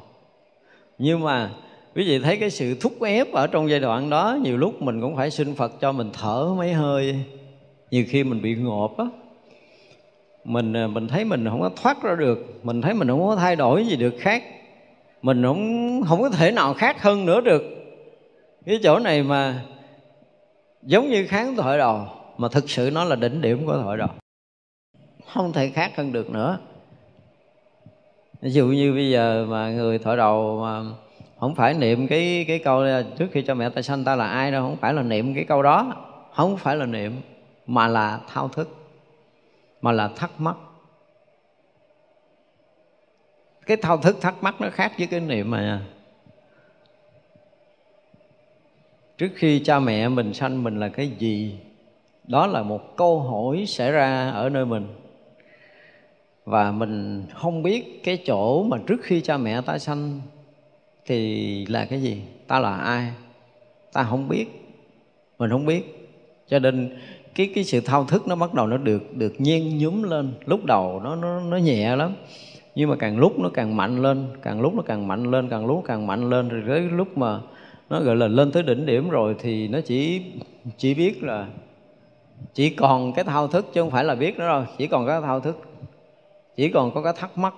Nhưng 0.98 1.20
mà, 1.20 1.52
quý 1.96 2.04
vị 2.08 2.20
thấy 2.20 2.38
cái 2.38 2.50
sự 2.50 2.76
thúc 2.82 3.02
ép 3.02 3.34
ở 3.34 3.48
trong 3.48 3.70
giai 3.70 3.80
đoạn 3.80 4.10
đó, 4.10 4.38
nhiều 4.42 4.58
lúc 4.58 4.82
mình 4.82 5.02
cũng 5.02 5.16
phải 5.16 5.32
xin 5.32 5.56
phật 5.56 5.72
cho 5.82 5.92
mình 5.92 6.10
thở 6.14 6.54
mấy 6.58 6.74
hơi. 6.74 7.16
Nhiều 7.92 8.06
khi 8.08 8.24
mình 8.24 8.42
bị 8.42 8.56
ngộp 8.56 8.98
á. 8.98 9.06
Mình 10.44 10.74
à, 10.74 10.88
mình 10.88 11.08
thấy 11.08 11.26
mình 11.26 11.46
không 11.50 11.62
có 11.62 11.70
thoát 11.82 12.04
ra 12.04 12.16
được, 12.16 12.60
mình 12.64 12.82
thấy 12.82 12.94
mình 12.94 13.08
không 13.08 13.28
có 13.28 13.36
thay 13.36 13.56
đổi 13.56 13.86
gì 13.86 13.96
được 13.96 14.14
khác. 14.20 14.44
Mình 15.22 15.44
không 15.44 16.02
không 16.08 16.22
có 16.22 16.30
thể 16.30 16.52
nào 16.52 16.74
khác 16.74 17.02
hơn 17.02 17.26
nữa 17.26 17.42
được. 17.42 17.64
Cái 18.66 18.80
chỗ 18.84 19.00
này 19.00 19.24
mà 19.24 19.66
giống 20.84 21.10
như 21.10 21.28
kháng 21.28 21.56
thoại 21.56 21.78
đầu, 21.78 22.08
mà 22.38 22.48
thực 22.48 22.70
sự 22.70 22.90
nó 22.94 23.04
là 23.04 23.16
đỉnh 23.16 23.42
điểm 23.42 23.66
của 23.66 23.82
thoại 23.84 23.98
đầu. 23.98 24.10
Không 25.34 25.54
thể 25.54 25.70
khác 25.70 25.92
hơn 25.98 26.12
được 26.14 26.30
nữa 26.30 26.60
ví 28.42 28.52
dụ 28.52 28.66
như 28.68 28.94
bây 28.94 29.10
giờ 29.10 29.46
mà 29.50 29.72
người 29.72 30.00
thổi 30.00 30.18
đầu 30.18 30.60
mà 30.62 30.84
không 31.40 31.56
phải 31.56 31.74
niệm 31.74 32.08
cái 32.08 32.46
cái 32.48 32.60
câu 32.60 32.84
trước 33.18 33.28
khi 33.32 33.42
cho 33.42 33.56
mẹ 33.56 33.70
ta 33.70 33.82
sanh 33.82 34.04
ta 34.04 34.16
là 34.16 34.28
ai 34.28 34.52
đâu, 34.52 34.64
không 34.64 34.78
phải 34.78 34.94
là 34.94 35.02
niệm 35.02 35.36
cái 35.36 35.44
câu 35.44 35.64
đó. 35.64 35.96
Không 36.34 36.58
phải 36.58 36.76
là 36.76 36.86
niệm, 36.86 37.22
mà 37.68 37.88
là 37.88 38.20
thao 38.28 38.48
thức, 38.48 38.70
mà 39.82 39.92
là 39.92 40.08
thắc 40.08 40.32
mắc. 40.38 40.56
Cái 43.66 43.78
thao 43.78 43.98
thức, 43.98 44.18
thắc 44.22 44.44
mắc 44.44 44.62
nó 44.62 44.70
khác 44.70 44.92
với 44.98 45.08
cái 45.08 45.20
niệm 45.20 45.52
mà 45.52 45.82
trước 49.18 49.30
khi 49.36 49.60
cha 49.60 49.80
mẹ 49.80 50.10
mình 50.10 50.34
sanh 50.34 50.64
mình 50.64 50.80
là 50.80 50.90
cái 50.90 51.08
gì? 51.08 51.60
Đó 52.24 52.48
là 52.48 52.64
một 52.64 52.98
câu 52.98 53.20
hỏi 53.20 53.66
xảy 53.68 53.92
ra 53.92 54.32
ở 54.32 54.50
nơi 54.50 54.66
mình 54.66 54.88
và 56.50 56.72
mình 56.72 57.24
không 57.34 57.64
biết 57.64 58.04
cái 58.04 58.18
chỗ 58.26 58.64
mà 58.64 58.78
trước 58.88 59.02
khi 59.02 59.22
cha 59.22 59.38
mẹ 59.38 59.62
ta 59.62 59.78
sanh 59.78 60.22
thì 61.06 61.66
là 61.66 61.86
cái 61.86 62.02
gì, 62.02 62.22
ta 62.48 62.60
là 62.60 62.76
ai, 62.76 63.12
ta 63.94 64.04
không 64.04 64.28
biết. 64.30 64.46
Mình 65.40 65.50
không 65.50 65.66
biết. 65.66 66.10
Cho 66.48 66.60
nên 66.60 66.98
cái 67.36 67.52
cái 67.56 67.64
sự 67.64 67.82
thao 67.82 68.06
thức 68.06 68.28
nó 68.28 68.36
bắt 68.36 68.54
đầu 68.54 68.68
nó 68.68 68.78
được 68.78 69.18
được 69.18 69.34
nhen 69.38 69.78
nhúm 69.78 70.04
lên. 70.04 70.34
Lúc 70.46 70.66
đầu 70.66 71.02
nó 71.04 71.16
nó 71.16 71.40
nó 71.40 71.58
nhẹ 71.58 71.96
lắm, 71.96 72.14
nhưng 72.76 72.90
mà 72.90 72.96
càng 72.96 73.18
lúc 73.18 73.40
nó 73.40 73.50
càng 73.54 73.78
mạnh 73.78 74.02
lên, 74.02 74.28
càng 74.42 74.62
lúc 74.62 74.74
nó 74.74 74.82
càng 74.82 75.08
mạnh 75.08 75.32
lên, 75.32 75.50
càng 75.50 75.66
lúc 75.66 75.84
càng 75.88 76.08
mạnh 76.08 76.30
lên. 76.30 76.50
Rồi 76.50 76.64
tới 76.68 76.82
lúc 76.82 77.18
mà 77.18 77.40
nó 77.90 78.02
gọi 78.02 78.16
là 78.16 78.28
lên 78.28 78.52
tới 78.52 78.64
đỉnh 78.64 78.86
điểm 78.86 79.10
rồi 79.10 79.36
thì 79.40 79.68
nó 79.68 79.82
chỉ 79.82 80.22
chỉ 80.78 80.94
biết 80.94 81.24
là 81.24 81.48
chỉ 82.54 82.70
còn 82.70 83.14
cái 83.14 83.26
thao 83.26 83.48
thức 83.48 83.66
chứ 83.74 83.82
không 83.82 83.92
phải 83.92 84.04
là 84.04 84.16
biết 84.16 84.38
nữa 84.38 84.48
rồi 84.48 84.66
chỉ 84.78 84.88
còn 84.88 85.08
cái 85.08 85.22
thao 85.22 85.40
thức 85.40 85.69
chỉ 86.56 86.70
còn 86.70 86.92
có 86.92 87.02
cái 87.02 87.14
thắc 87.14 87.38
mắc 87.38 87.54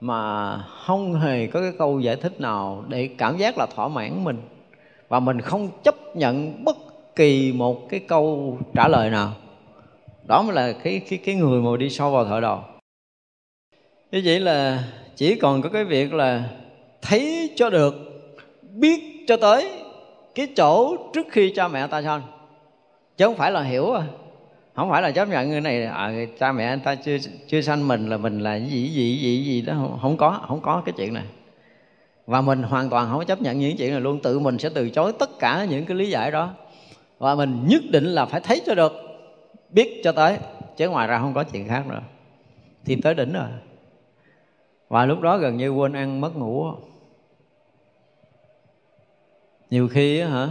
mà 0.00 0.56
không 0.62 1.14
hề 1.14 1.46
có 1.46 1.60
cái 1.60 1.72
câu 1.78 2.00
giải 2.00 2.16
thích 2.16 2.40
nào 2.40 2.84
để 2.88 3.10
cảm 3.18 3.38
giác 3.38 3.58
là 3.58 3.66
thỏa 3.66 3.88
mãn 3.88 4.24
mình. 4.24 4.38
Và 5.08 5.20
mình 5.20 5.40
không 5.40 5.68
chấp 5.82 5.94
nhận 6.16 6.64
bất 6.64 6.76
kỳ 7.16 7.52
một 7.52 7.88
cái 7.88 8.00
câu 8.00 8.58
trả 8.74 8.88
lời 8.88 9.10
nào. 9.10 9.32
Đó 10.26 10.42
mới 10.42 10.54
là 10.54 10.72
cái 10.72 11.00
cái 11.10 11.18
cái 11.24 11.34
người 11.34 11.60
mà 11.60 11.76
đi 11.76 11.90
sâu 11.90 12.10
vào 12.10 12.24
thợ 12.24 12.40
đầu 12.40 12.60
như 14.10 14.22
vậy 14.24 14.40
là 14.40 14.84
chỉ 15.16 15.34
còn 15.34 15.62
có 15.62 15.68
cái 15.68 15.84
việc 15.84 16.14
là 16.14 16.50
thấy 17.02 17.50
cho 17.56 17.70
được, 17.70 17.94
biết 18.62 19.24
cho 19.28 19.36
tới 19.36 19.70
cái 20.34 20.48
chỗ 20.56 20.96
trước 21.14 21.26
khi 21.30 21.52
cha 21.56 21.68
mẹ 21.68 21.86
ta 21.86 22.02
sanh 22.02 22.22
chứ 23.16 23.24
không 23.24 23.36
phải 23.36 23.52
là 23.52 23.62
hiểu 23.62 23.92
à 23.92 24.02
không 24.74 24.90
phải 24.90 25.02
là 25.02 25.10
chấp 25.10 25.28
nhận 25.28 25.48
người 25.48 25.60
này. 25.60 25.84
À, 25.84 26.12
cha 26.38 26.52
mẹ 26.52 26.66
anh 26.66 26.80
ta 26.80 26.94
chưa 26.94 27.16
chưa 27.48 27.60
sanh 27.60 27.88
mình 27.88 28.08
là 28.08 28.16
mình 28.16 28.40
là 28.40 28.56
gì 28.56 28.88
gì 28.88 29.16
gì 29.16 29.44
gì 29.44 29.62
đó. 29.62 29.74
Không, 29.74 29.98
không 30.02 30.16
có 30.16 30.40
không 30.48 30.60
có 30.60 30.82
cái 30.86 30.92
chuyện 30.96 31.14
này. 31.14 31.24
Và 32.26 32.40
mình 32.40 32.62
hoàn 32.62 32.90
toàn 32.90 33.08
không 33.10 33.26
chấp 33.26 33.42
nhận 33.42 33.58
những 33.58 33.76
chuyện 33.76 33.90
này 33.90 34.00
luôn. 34.00 34.20
Tự 34.22 34.38
mình 34.38 34.58
sẽ 34.58 34.68
từ 34.74 34.90
chối 34.90 35.12
tất 35.18 35.38
cả 35.38 35.66
những 35.70 35.84
cái 35.84 35.96
lý 35.96 36.10
giải 36.10 36.30
đó. 36.30 36.54
Và 37.18 37.34
mình 37.34 37.66
nhất 37.66 37.82
định 37.90 38.04
là 38.04 38.26
phải 38.26 38.40
thấy 38.40 38.62
cho 38.66 38.74
được 38.74 38.92
biết 39.70 40.00
cho 40.04 40.12
tới. 40.12 40.38
Chứ 40.76 40.88
ngoài 40.88 41.08
ra 41.08 41.18
không 41.18 41.34
có 41.34 41.44
chuyện 41.44 41.68
khác 41.68 41.86
nữa. 41.86 42.00
Thì 42.84 42.96
tới 42.96 43.14
đỉnh 43.14 43.32
rồi. 43.32 43.48
Và 44.88 45.06
lúc 45.06 45.20
đó 45.20 45.38
gần 45.38 45.56
như 45.56 45.70
quên 45.70 45.92
ăn 45.92 46.20
mất 46.20 46.36
ngủ. 46.36 46.66
Nhiều 49.70 49.88
khi 49.88 50.20
á 50.20 50.28
hả 50.28 50.48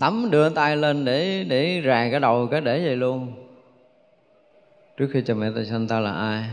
tắm 0.00 0.30
đưa 0.30 0.48
tay 0.48 0.76
lên 0.76 1.04
để 1.04 1.44
để 1.48 1.80
ràng 1.80 2.10
cái 2.10 2.20
đầu, 2.20 2.48
cái 2.50 2.60
để 2.60 2.84
vậy 2.84 2.96
luôn. 2.96 3.32
Trước 4.96 5.08
khi 5.12 5.22
cha 5.26 5.34
mẹ 5.34 5.46
ta 5.56 5.64
sanh 5.70 5.88
ta 5.88 6.00
là 6.00 6.12
ai. 6.12 6.44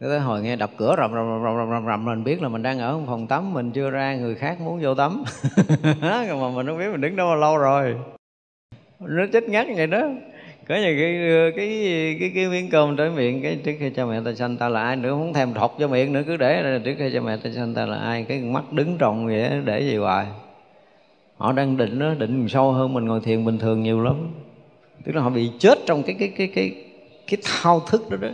Cái 0.00 0.10
tới 0.10 0.20
hồi 0.20 0.42
nghe 0.42 0.56
đập 0.56 0.70
cửa 0.76 0.94
rầm 0.98 1.12
rầm 1.12 1.42
rầm 1.44 1.56
rầm 1.56 1.70
rầm 1.70 1.86
rầm 1.86 2.04
mình 2.04 2.24
biết 2.24 2.42
là 2.42 2.48
mình 2.48 2.62
đang 2.62 2.78
ở 2.78 3.00
phòng 3.06 3.26
tắm, 3.26 3.54
mình 3.54 3.70
chưa 3.72 3.90
ra, 3.90 4.14
người 4.14 4.34
khác 4.34 4.60
muốn 4.60 4.80
vô 4.82 4.94
tắm. 4.94 5.24
Mà 6.00 6.50
mình 6.54 6.66
không 6.66 6.78
biết 6.78 6.88
mình 6.92 7.00
đứng 7.00 7.16
đâu 7.16 7.28
mà 7.28 7.34
lâu 7.34 7.58
rồi. 7.58 7.96
Nó 9.00 9.24
chết 9.32 9.48
ngắt 9.48 9.66
vậy 9.76 9.86
đó. 9.86 10.08
Có 10.68 10.74
như 10.74 10.96
cái 11.00 11.18
cái 11.56 12.16
cái 12.20 12.32
cái 12.34 12.48
miếng 12.48 12.70
cơm 12.70 12.96
tới 12.96 13.10
miệng, 13.10 13.42
cái 13.42 13.58
trước 13.64 13.72
khi 13.78 13.90
cha 13.90 14.04
mẹ 14.04 14.20
ta 14.24 14.34
sanh 14.34 14.56
ta 14.56 14.68
là 14.68 14.82
ai 14.82 14.96
nữa 14.96 15.10
không 15.10 15.32
thèm 15.32 15.54
thọc 15.54 15.76
cho 15.78 15.88
miệng 15.88 16.12
nữa, 16.12 16.22
cứ 16.26 16.36
để 16.36 16.80
trước 16.84 16.94
khi 16.98 17.10
cha 17.12 17.20
mẹ 17.20 17.36
ta 17.36 17.50
sanh 17.50 17.74
ta 17.74 17.86
là 17.86 17.96
ai, 17.96 18.24
cái 18.28 18.40
mắt 18.40 18.72
đứng 18.72 18.98
tròn 18.98 19.26
vậy 19.26 19.50
để 19.64 19.80
gì 19.80 19.96
hoài 19.96 20.26
họ 21.36 21.52
đang 21.52 21.76
định 21.76 21.98
đó 21.98 22.14
định 22.14 22.48
sâu 22.48 22.72
hơn 22.72 22.94
mình, 22.94 23.04
ngồi 23.04 23.20
thiền 23.20 23.44
bình 23.44 23.58
thường 23.58 23.82
nhiều 23.82 24.00
lắm. 24.00 24.30
Tức 25.04 25.14
là 25.14 25.22
họ 25.22 25.30
bị 25.30 25.50
chết 25.58 25.78
trong 25.86 26.02
cái 26.02 26.16
cái 26.18 26.32
cái 26.36 26.46
cái 26.54 26.74
cái 27.26 27.38
thao 27.44 27.80
thức 27.80 28.10
đó 28.10 28.16
đó. 28.16 28.28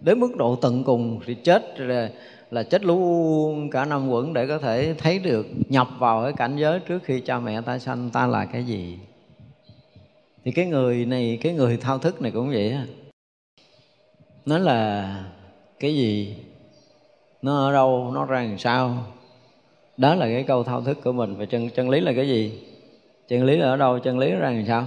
Đến 0.00 0.20
mức 0.20 0.36
độ 0.36 0.56
tận 0.56 0.84
cùng 0.84 1.20
thì 1.26 1.34
chết 1.34 1.80
là 1.80 2.10
là 2.50 2.62
chết 2.62 2.84
luôn. 2.84 3.70
Cả 3.70 3.84
năm 3.84 4.08
quẩn 4.08 4.32
để 4.32 4.46
có 4.46 4.58
thể 4.58 4.94
thấy 4.98 5.18
được, 5.18 5.46
nhập 5.68 5.88
vào 5.98 6.22
cái 6.22 6.32
cảnh 6.32 6.56
giới 6.56 6.80
trước 6.80 7.04
khi 7.04 7.20
cha 7.20 7.40
mẹ 7.40 7.60
ta 7.60 7.78
sanh, 7.78 8.10
ta 8.10 8.26
là 8.26 8.44
cái 8.44 8.64
gì. 8.64 8.98
Thì 10.44 10.52
cái 10.52 10.66
người 10.66 11.06
này, 11.06 11.38
cái 11.42 11.52
người 11.52 11.76
thao 11.76 11.98
thức 11.98 12.22
này 12.22 12.30
cũng 12.30 12.50
vậy 12.50 12.70
á. 12.70 12.86
Nó 14.46 14.58
là, 14.58 15.14
cái 15.80 15.94
gì? 15.94 16.36
Nó 17.42 17.66
ở 17.66 17.72
đâu? 17.72 18.10
Nó 18.14 18.24
ra 18.24 18.42
làm 18.42 18.58
sao? 18.58 19.04
Đó 19.98 20.14
là 20.14 20.26
cái 20.26 20.42
câu 20.42 20.64
thao 20.64 20.82
thức 20.82 20.98
của 21.04 21.12
mình. 21.12 21.34
Và 21.34 21.44
chân 21.44 21.70
chân 21.70 21.90
lý 21.90 22.00
là 22.00 22.12
cái 22.16 22.28
gì? 22.28 22.62
Chân 23.28 23.44
lý 23.44 23.56
là 23.56 23.66
ở 23.66 23.76
đâu? 23.76 23.98
Chân 23.98 24.18
lý 24.18 24.30
ra 24.30 24.50
làm 24.50 24.64
sao? 24.66 24.86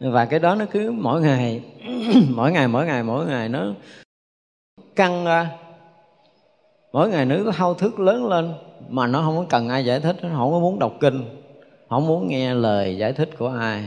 Và 0.00 0.24
cái 0.24 0.40
đó 0.40 0.54
nó 0.54 0.64
cứ 0.70 0.90
mỗi 0.90 1.20
ngày 1.20 1.62
mỗi 2.28 2.52
ngày 2.52 2.68
mỗi 2.68 2.86
ngày 2.86 3.02
mỗi 3.02 3.26
ngày 3.26 3.48
nó 3.48 3.66
căng 4.96 5.24
ra. 5.24 5.50
Mỗi 6.92 7.10
ngày 7.10 7.26
nó 7.26 7.36
thao 7.52 7.74
thức 7.74 8.00
lớn 8.00 8.26
lên 8.26 8.54
mà 8.88 9.06
nó 9.06 9.22
không 9.22 9.36
có 9.36 9.44
cần 9.48 9.68
ai 9.68 9.84
giải 9.84 10.00
thích, 10.00 10.16
nó 10.22 10.28
không 10.28 10.52
có 10.52 10.58
muốn 10.58 10.78
đọc 10.78 10.92
kinh, 11.00 11.24
không 11.88 12.06
muốn 12.06 12.28
nghe 12.28 12.54
lời 12.54 12.96
giải 12.96 13.12
thích 13.12 13.30
của 13.38 13.48
ai, 13.48 13.84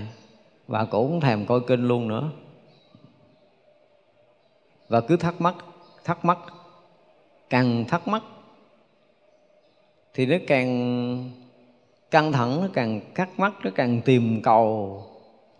và 0.67 0.85
cũng 0.85 1.21
thèm 1.21 1.45
coi 1.45 1.59
kinh 1.67 1.87
luôn 1.87 2.07
nữa. 2.07 2.29
Và 4.87 5.01
cứ 5.01 5.17
thắc 5.17 5.41
mắc 5.41 5.55
thắc 6.03 6.25
mắc, 6.25 6.37
càng 7.49 7.85
thắc 7.87 8.07
mắc 8.07 8.23
thì 10.17 10.25
nó 10.25 10.35
càng 10.47 11.31
căng 12.11 12.31
thẳng, 12.31 12.61
nó 12.61 12.67
càng 12.73 13.01
thắc 13.15 13.39
mắc, 13.39 13.53
nó 13.63 13.71
càng 13.75 14.01
tìm 14.01 14.41
cầu. 14.41 15.03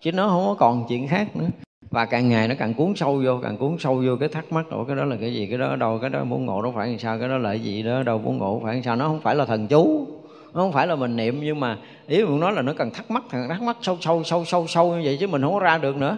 Chứ 0.01 0.11
nó 0.11 0.27
không 0.27 0.45
có 0.45 0.55
còn 0.59 0.85
chuyện 0.89 1.07
khác 1.07 1.35
nữa. 1.35 1.47
Và 1.89 2.05
càng 2.05 2.29
ngày 2.29 2.47
nó 2.47 2.55
càng 2.59 2.73
cuốn 2.73 2.93
sâu 2.95 3.21
vô, 3.25 3.39
càng 3.43 3.57
cuốn 3.57 3.75
sâu 3.79 4.03
vô 4.05 4.15
cái 4.19 4.29
thắc 4.29 4.51
mắc 4.51 4.65
của 4.69 4.83
cái 4.83 4.95
đó 4.95 5.05
là 5.05 5.15
cái 5.21 5.33
gì? 5.33 5.47
Cái 5.47 5.57
đó 5.57 5.67
ở 5.67 5.75
đâu? 5.75 5.99
Cái 6.01 6.09
đó 6.09 6.23
muốn 6.23 6.45
ngộ 6.45 6.61
nó 6.61 6.71
phải 6.75 6.87
làm 6.87 6.99
sao? 6.99 7.19
Cái 7.19 7.29
đó 7.29 7.37
là 7.37 7.49
cái 7.49 7.59
gì 7.59 7.83
đó? 7.83 8.03
Đâu 8.03 8.17
muốn 8.17 8.37
ngộ 8.37 8.61
phải 8.63 8.73
làm 8.73 8.83
sao? 8.83 8.95
Nó 8.95 9.07
không 9.07 9.21
phải 9.21 9.35
là 9.35 9.45
thần 9.45 9.67
chú, 9.67 10.07
nó 10.53 10.61
không 10.61 10.71
phải 10.71 10.87
là 10.87 10.95
mình 10.95 11.15
niệm, 11.15 11.39
nhưng 11.43 11.59
mà 11.59 11.77
ý 12.07 12.23
mình 12.23 12.39
nói 12.39 12.53
là 12.53 12.61
nó 12.61 12.73
cần 12.73 12.91
thắc 12.91 13.11
mắc, 13.11 13.23
thằng 13.29 13.49
thắc 13.49 13.61
mắc 13.61 13.77
sâu 13.81 13.97
sâu 14.01 14.23
sâu 14.23 14.45
sâu 14.45 14.67
sâu 14.67 14.95
như 14.95 15.01
vậy 15.03 15.17
chứ 15.19 15.27
mình 15.27 15.41
không 15.41 15.53
có 15.53 15.59
ra 15.59 15.77
được 15.77 15.95
nữa. 15.95 16.17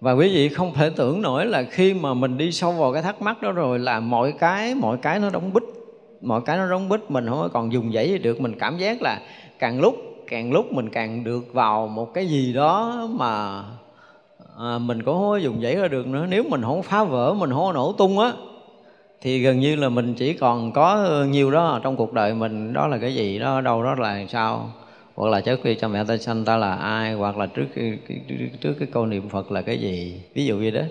Và 0.00 0.12
quý 0.12 0.34
vị 0.34 0.48
không 0.48 0.74
thể 0.74 0.90
tưởng 0.96 1.22
nổi 1.22 1.46
là 1.46 1.62
khi 1.62 1.94
mà 1.94 2.14
mình 2.14 2.38
đi 2.38 2.52
sâu 2.52 2.72
vào 2.72 2.92
cái 2.92 3.02
thắc 3.02 3.22
mắc 3.22 3.42
đó 3.42 3.52
rồi 3.52 3.78
là 3.78 4.00
mọi 4.00 4.32
cái 4.32 4.74
mọi 4.74 4.96
cái 4.96 5.18
nó 5.18 5.30
đóng 5.30 5.52
bích 5.52 5.77
mọi 6.20 6.40
cái 6.40 6.56
nó 6.56 6.68
rống 6.68 6.88
bít 6.88 7.00
mình 7.10 7.26
không 7.28 7.48
còn 7.52 7.72
dùng 7.72 7.92
dãy 7.92 8.18
được. 8.18 8.40
Mình 8.40 8.54
cảm 8.58 8.78
giác 8.78 9.02
là 9.02 9.20
càng 9.58 9.80
lúc 9.80 9.94
càng 10.26 10.52
lúc 10.52 10.72
mình 10.72 10.90
càng 10.90 11.24
được 11.24 11.52
vào 11.52 11.86
một 11.86 12.14
cái 12.14 12.26
gì 12.26 12.52
đó 12.52 13.06
mà 13.10 13.62
à, 14.58 14.78
mình 14.78 15.02
cũng 15.02 15.14
không 15.14 15.30
có 15.30 15.36
dùng 15.36 15.62
dãy 15.62 15.76
ra 15.76 15.88
được 15.88 16.06
nữa. 16.06 16.26
Nếu 16.28 16.44
mình 16.48 16.62
không 16.62 16.82
phá 16.82 17.04
vỡ 17.04 17.34
mình 17.34 17.50
không 17.50 17.64
có 17.64 17.72
nổ 17.72 17.92
tung 17.92 18.18
á 18.18 18.32
thì 19.20 19.40
gần 19.40 19.60
như 19.60 19.76
là 19.76 19.88
mình 19.88 20.14
chỉ 20.14 20.32
còn 20.32 20.72
có 20.72 21.08
nhiều 21.28 21.50
đó 21.50 21.80
trong 21.82 21.96
cuộc 21.96 22.12
đời 22.12 22.34
mình. 22.34 22.72
Đó 22.72 22.86
là 22.86 22.98
cái 22.98 23.14
gì? 23.14 23.38
Đó 23.38 23.60
đâu 23.60 23.82
đó 23.82 23.94
là 23.94 24.24
sao? 24.28 24.70
Hoặc 25.14 25.28
là 25.28 25.40
trước 25.40 25.60
khi 25.64 25.74
cha 25.74 25.88
mẹ 25.88 26.04
ta 26.04 26.16
sanh 26.16 26.44
ta 26.44 26.56
là 26.56 26.74
ai? 26.74 27.14
Hoặc 27.14 27.36
là 27.36 27.46
trước 27.46 27.66
khi 27.74 27.92
trước 28.60 28.74
cái 28.78 28.88
câu 28.92 29.06
niệm 29.06 29.28
phật 29.28 29.52
là 29.52 29.62
cái 29.62 29.78
gì? 29.78 30.22
Ví 30.34 30.46
dụ 30.46 30.56
như 30.56 30.70
đó. 30.70 30.82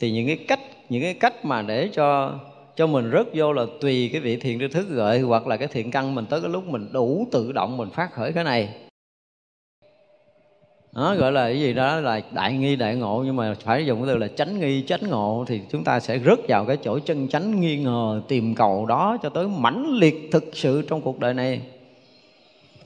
Thì 0.00 0.10
những 0.10 0.26
cái 0.26 0.36
cách 0.48 0.60
những 0.88 1.02
cái 1.02 1.14
cách 1.14 1.44
mà 1.44 1.62
để 1.62 1.88
cho 1.92 2.32
cho 2.78 2.86
mình 2.86 3.10
rớt 3.12 3.26
vô 3.34 3.52
là 3.52 3.66
tùy 3.80 4.08
cái 4.12 4.20
vị 4.20 4.36
thiện 4.36 4.58
tri 4.58 4.68
thức 4.68 4.88
gợi, 4.90 5.20
hoặc 5.20 5.46
là 5.46 5.56
cái 5.56 5.68
thiện 5.68 5.90
căn 5.90 6.14
mình 6.14 6.26
tới 6.26 6.40
cái 6.40 6.50
lúc 6.50 6.66
mình 6.66 6.88
đủ 6.92 7.28
tự 7.32 7.52
động 7.52 7.76
mình 7.76 7.90
phát 7.90 8.12
khởi 8.12 8.32
cái 8.32 8.44
này. 8.44 8.68
Nó 10.92 11.14
gọi 11.14 11.32
là 11.32 11.44
cái 11.44 11.60
gì 11.60 11.72
đó 11.72 12.00
là 12.00 12.20
đại 12.32 12.52
nghi 12.52 12.76
đại 12.76 12.96
ngộ, 12.96 13.22
nhưng 13.26 13.36
mà 13.36 13.54
phải 13.64 13.86
dùng 13.86 13.98
cái 13.98 14.06
từ 14.08 14.18
là 14.18 14.28
chánh 14.28 14.60
nghi, 14.60 14.84
chánh 14.86 15.10
ngộ, 15.10 15.44
thì 15.48 15.60
chúng 15.70 15.84
ta 15.84 16.00
sẽ 16.00 16.18
rớt 16.18 16.38
vào 16.48 16.64
cái 16.64 16.76
chỗ 16.76 16.98
chân 16.98 17.28
chánh 17.28 17.60
nghi 17.60 17.76
ngờ, 17.76 18.22
tìm 18.28 18.54
cầu 18.54 18.86
đó 18.86 19.16
cho 19.22 19.28
tới 19.28 19.48
mãnh 19.48 19.86
liệt 19.86 20.28
thực 20.32 20.44
sự 20.52 20.82
trong 20.82 21.00
cuộc 21.00 21.18
đời 21.18 21.34
này. 21.34 21.60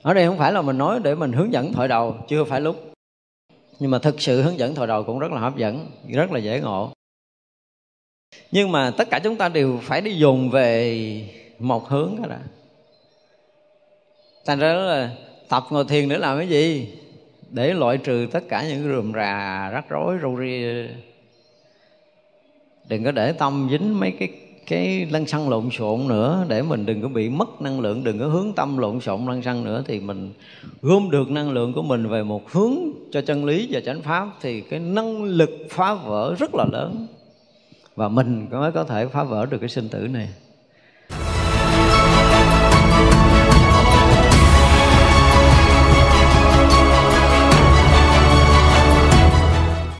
Ở 0.02 0.14
đây 0.14 0.26
không 0.26 0.38
phải 0.38 0.52
là 0.52 0.62
mình 0.62 0.78
nói 0.78 1.00
để 1.04 1.14
mình 1.14 1.32
hướng 1.32 1.52
dẫn 1.52 1.72
thổi 1.72 1.88
đầu, 1.88 2.16
chưa 2.28 2.44
phải 2.44 2.60
lúc. 2.60 2.92
Nhưng 3.78 3.90
mà 3.90 3.98
thực 3.98 4.20
sự 4.20 4.42
hướng 4.42 4.58
dẫn 4.58 4.74
thổi 4.74 4.86
đầu 4.86 5.02
cũng 5.02 5.18
rất 5.18 5.32
là 5.32 5.40
hấp 5.40 5.56
dẫn, 5.56 5.86
rất 6.08 6.32
là 6.32 6.38
dễ 6.38 6.60
ngộ 6.60 6.92
nhưng 8.50 8.72
mà 8.72 8.90
tất 8.90 9.10
cả 9.10 9.18
chúng 9.18 9.36
ta 9.36 9.48
đều 9.48 9.78
phải 9.82 10.00
đi 10.00 10.14
dùng 10.14 10.50
về 10.50 11.28
một 11.58 11.88
hướng 11.88 12.16
đó 12.22 12.28
đã. 12.28 12.40
Thành 14.46 14.58
ra 14.58 14.74
đó 14.74 14.80
là 14.80 15.10
tập 15.48 15.64
ngồi 15.70 15.84
thiền 15.84 16.08
để 16.08 16.18
làm 16.18 16.38
cái 16.38 16.48
gì? 16.48 16.88
Để 17.50 17.74
loại 17.74 17.98
trừ 17.98 18.26
tất 18.32 18.44
cả 18.48 18.68
những 18.68 18.82
rườm 18.82 19.12
rà, 19.12 19.70
rắc 19.70 19.88
rối, 19.88 20.16
râu 20.22 20.36
ria. 20.40 20.86
Đừng 22.88 23.04
có 23.04 23.10
để 23.10 23.32
tâm 23.32 23.68
dính 23.70 24.00
mấy 24.00 24.10
cái 24.18 24.28
cái 24.66 25.06
lăng 25.10 25.26
xăng 25.26 25.48
lộn 25.48 25.70
xộn 25.70 26.08
nữa, 26.08 26.44
để 26.48 26.62
mình 26.62 26.86
đừng 26.86 27.02
có 27.02 27.08
bị 27.08 27.28
mất 27.28 27.62
năng 27.62 27.80
lượng, 27.80 28.04
đừng 28.04 28.18
có 28.18 28.26
hướng 28.26 28.52
tâm 28.56 28.78
lộn 28.78 29.00
xộn 29.00 29.26
lăng 29.26 29.42
xăng 29.42 29.64
nữa 29.64 29.84
thì 29.86 30.00
mình 30.00 30.32
gom 30.82 31.10
được 31.10 31.30
năng 31.30 31.50
lượng 31.50 31.72
của 31.72 31.82
mình 31.82 32.08
về 32.08 32.22
một 32.22 32.50
hướng 32.50 32.74
cho 33.12 33.20
chân 33.20 33.44
lý 33.44 33.68
và 33.70 33.80
chánh 33.80 34.02
pháp 34.02 34.28
thì 34.40 34.60
cái 34.60 34.80
năng 34.80 35.24
lực 35.24 35.50
phá 35.70 35.94
vỡ 35.94 36.34
rất 36.38 36.54
là 36.54 36.64
lớn 36.72 37.06
và 37.94 38.08
mình 38.08 38.48
mới 38.50 38.72
có 38.72 38.84
thể 38.84 39.06
phá 39.06 39.24
vỡ 39.24 39.46
được 39.46 39.58
cái 39.58 39.68
sinh 39.68 39.88
tử 39.88 40.08
này. 40.08 40.28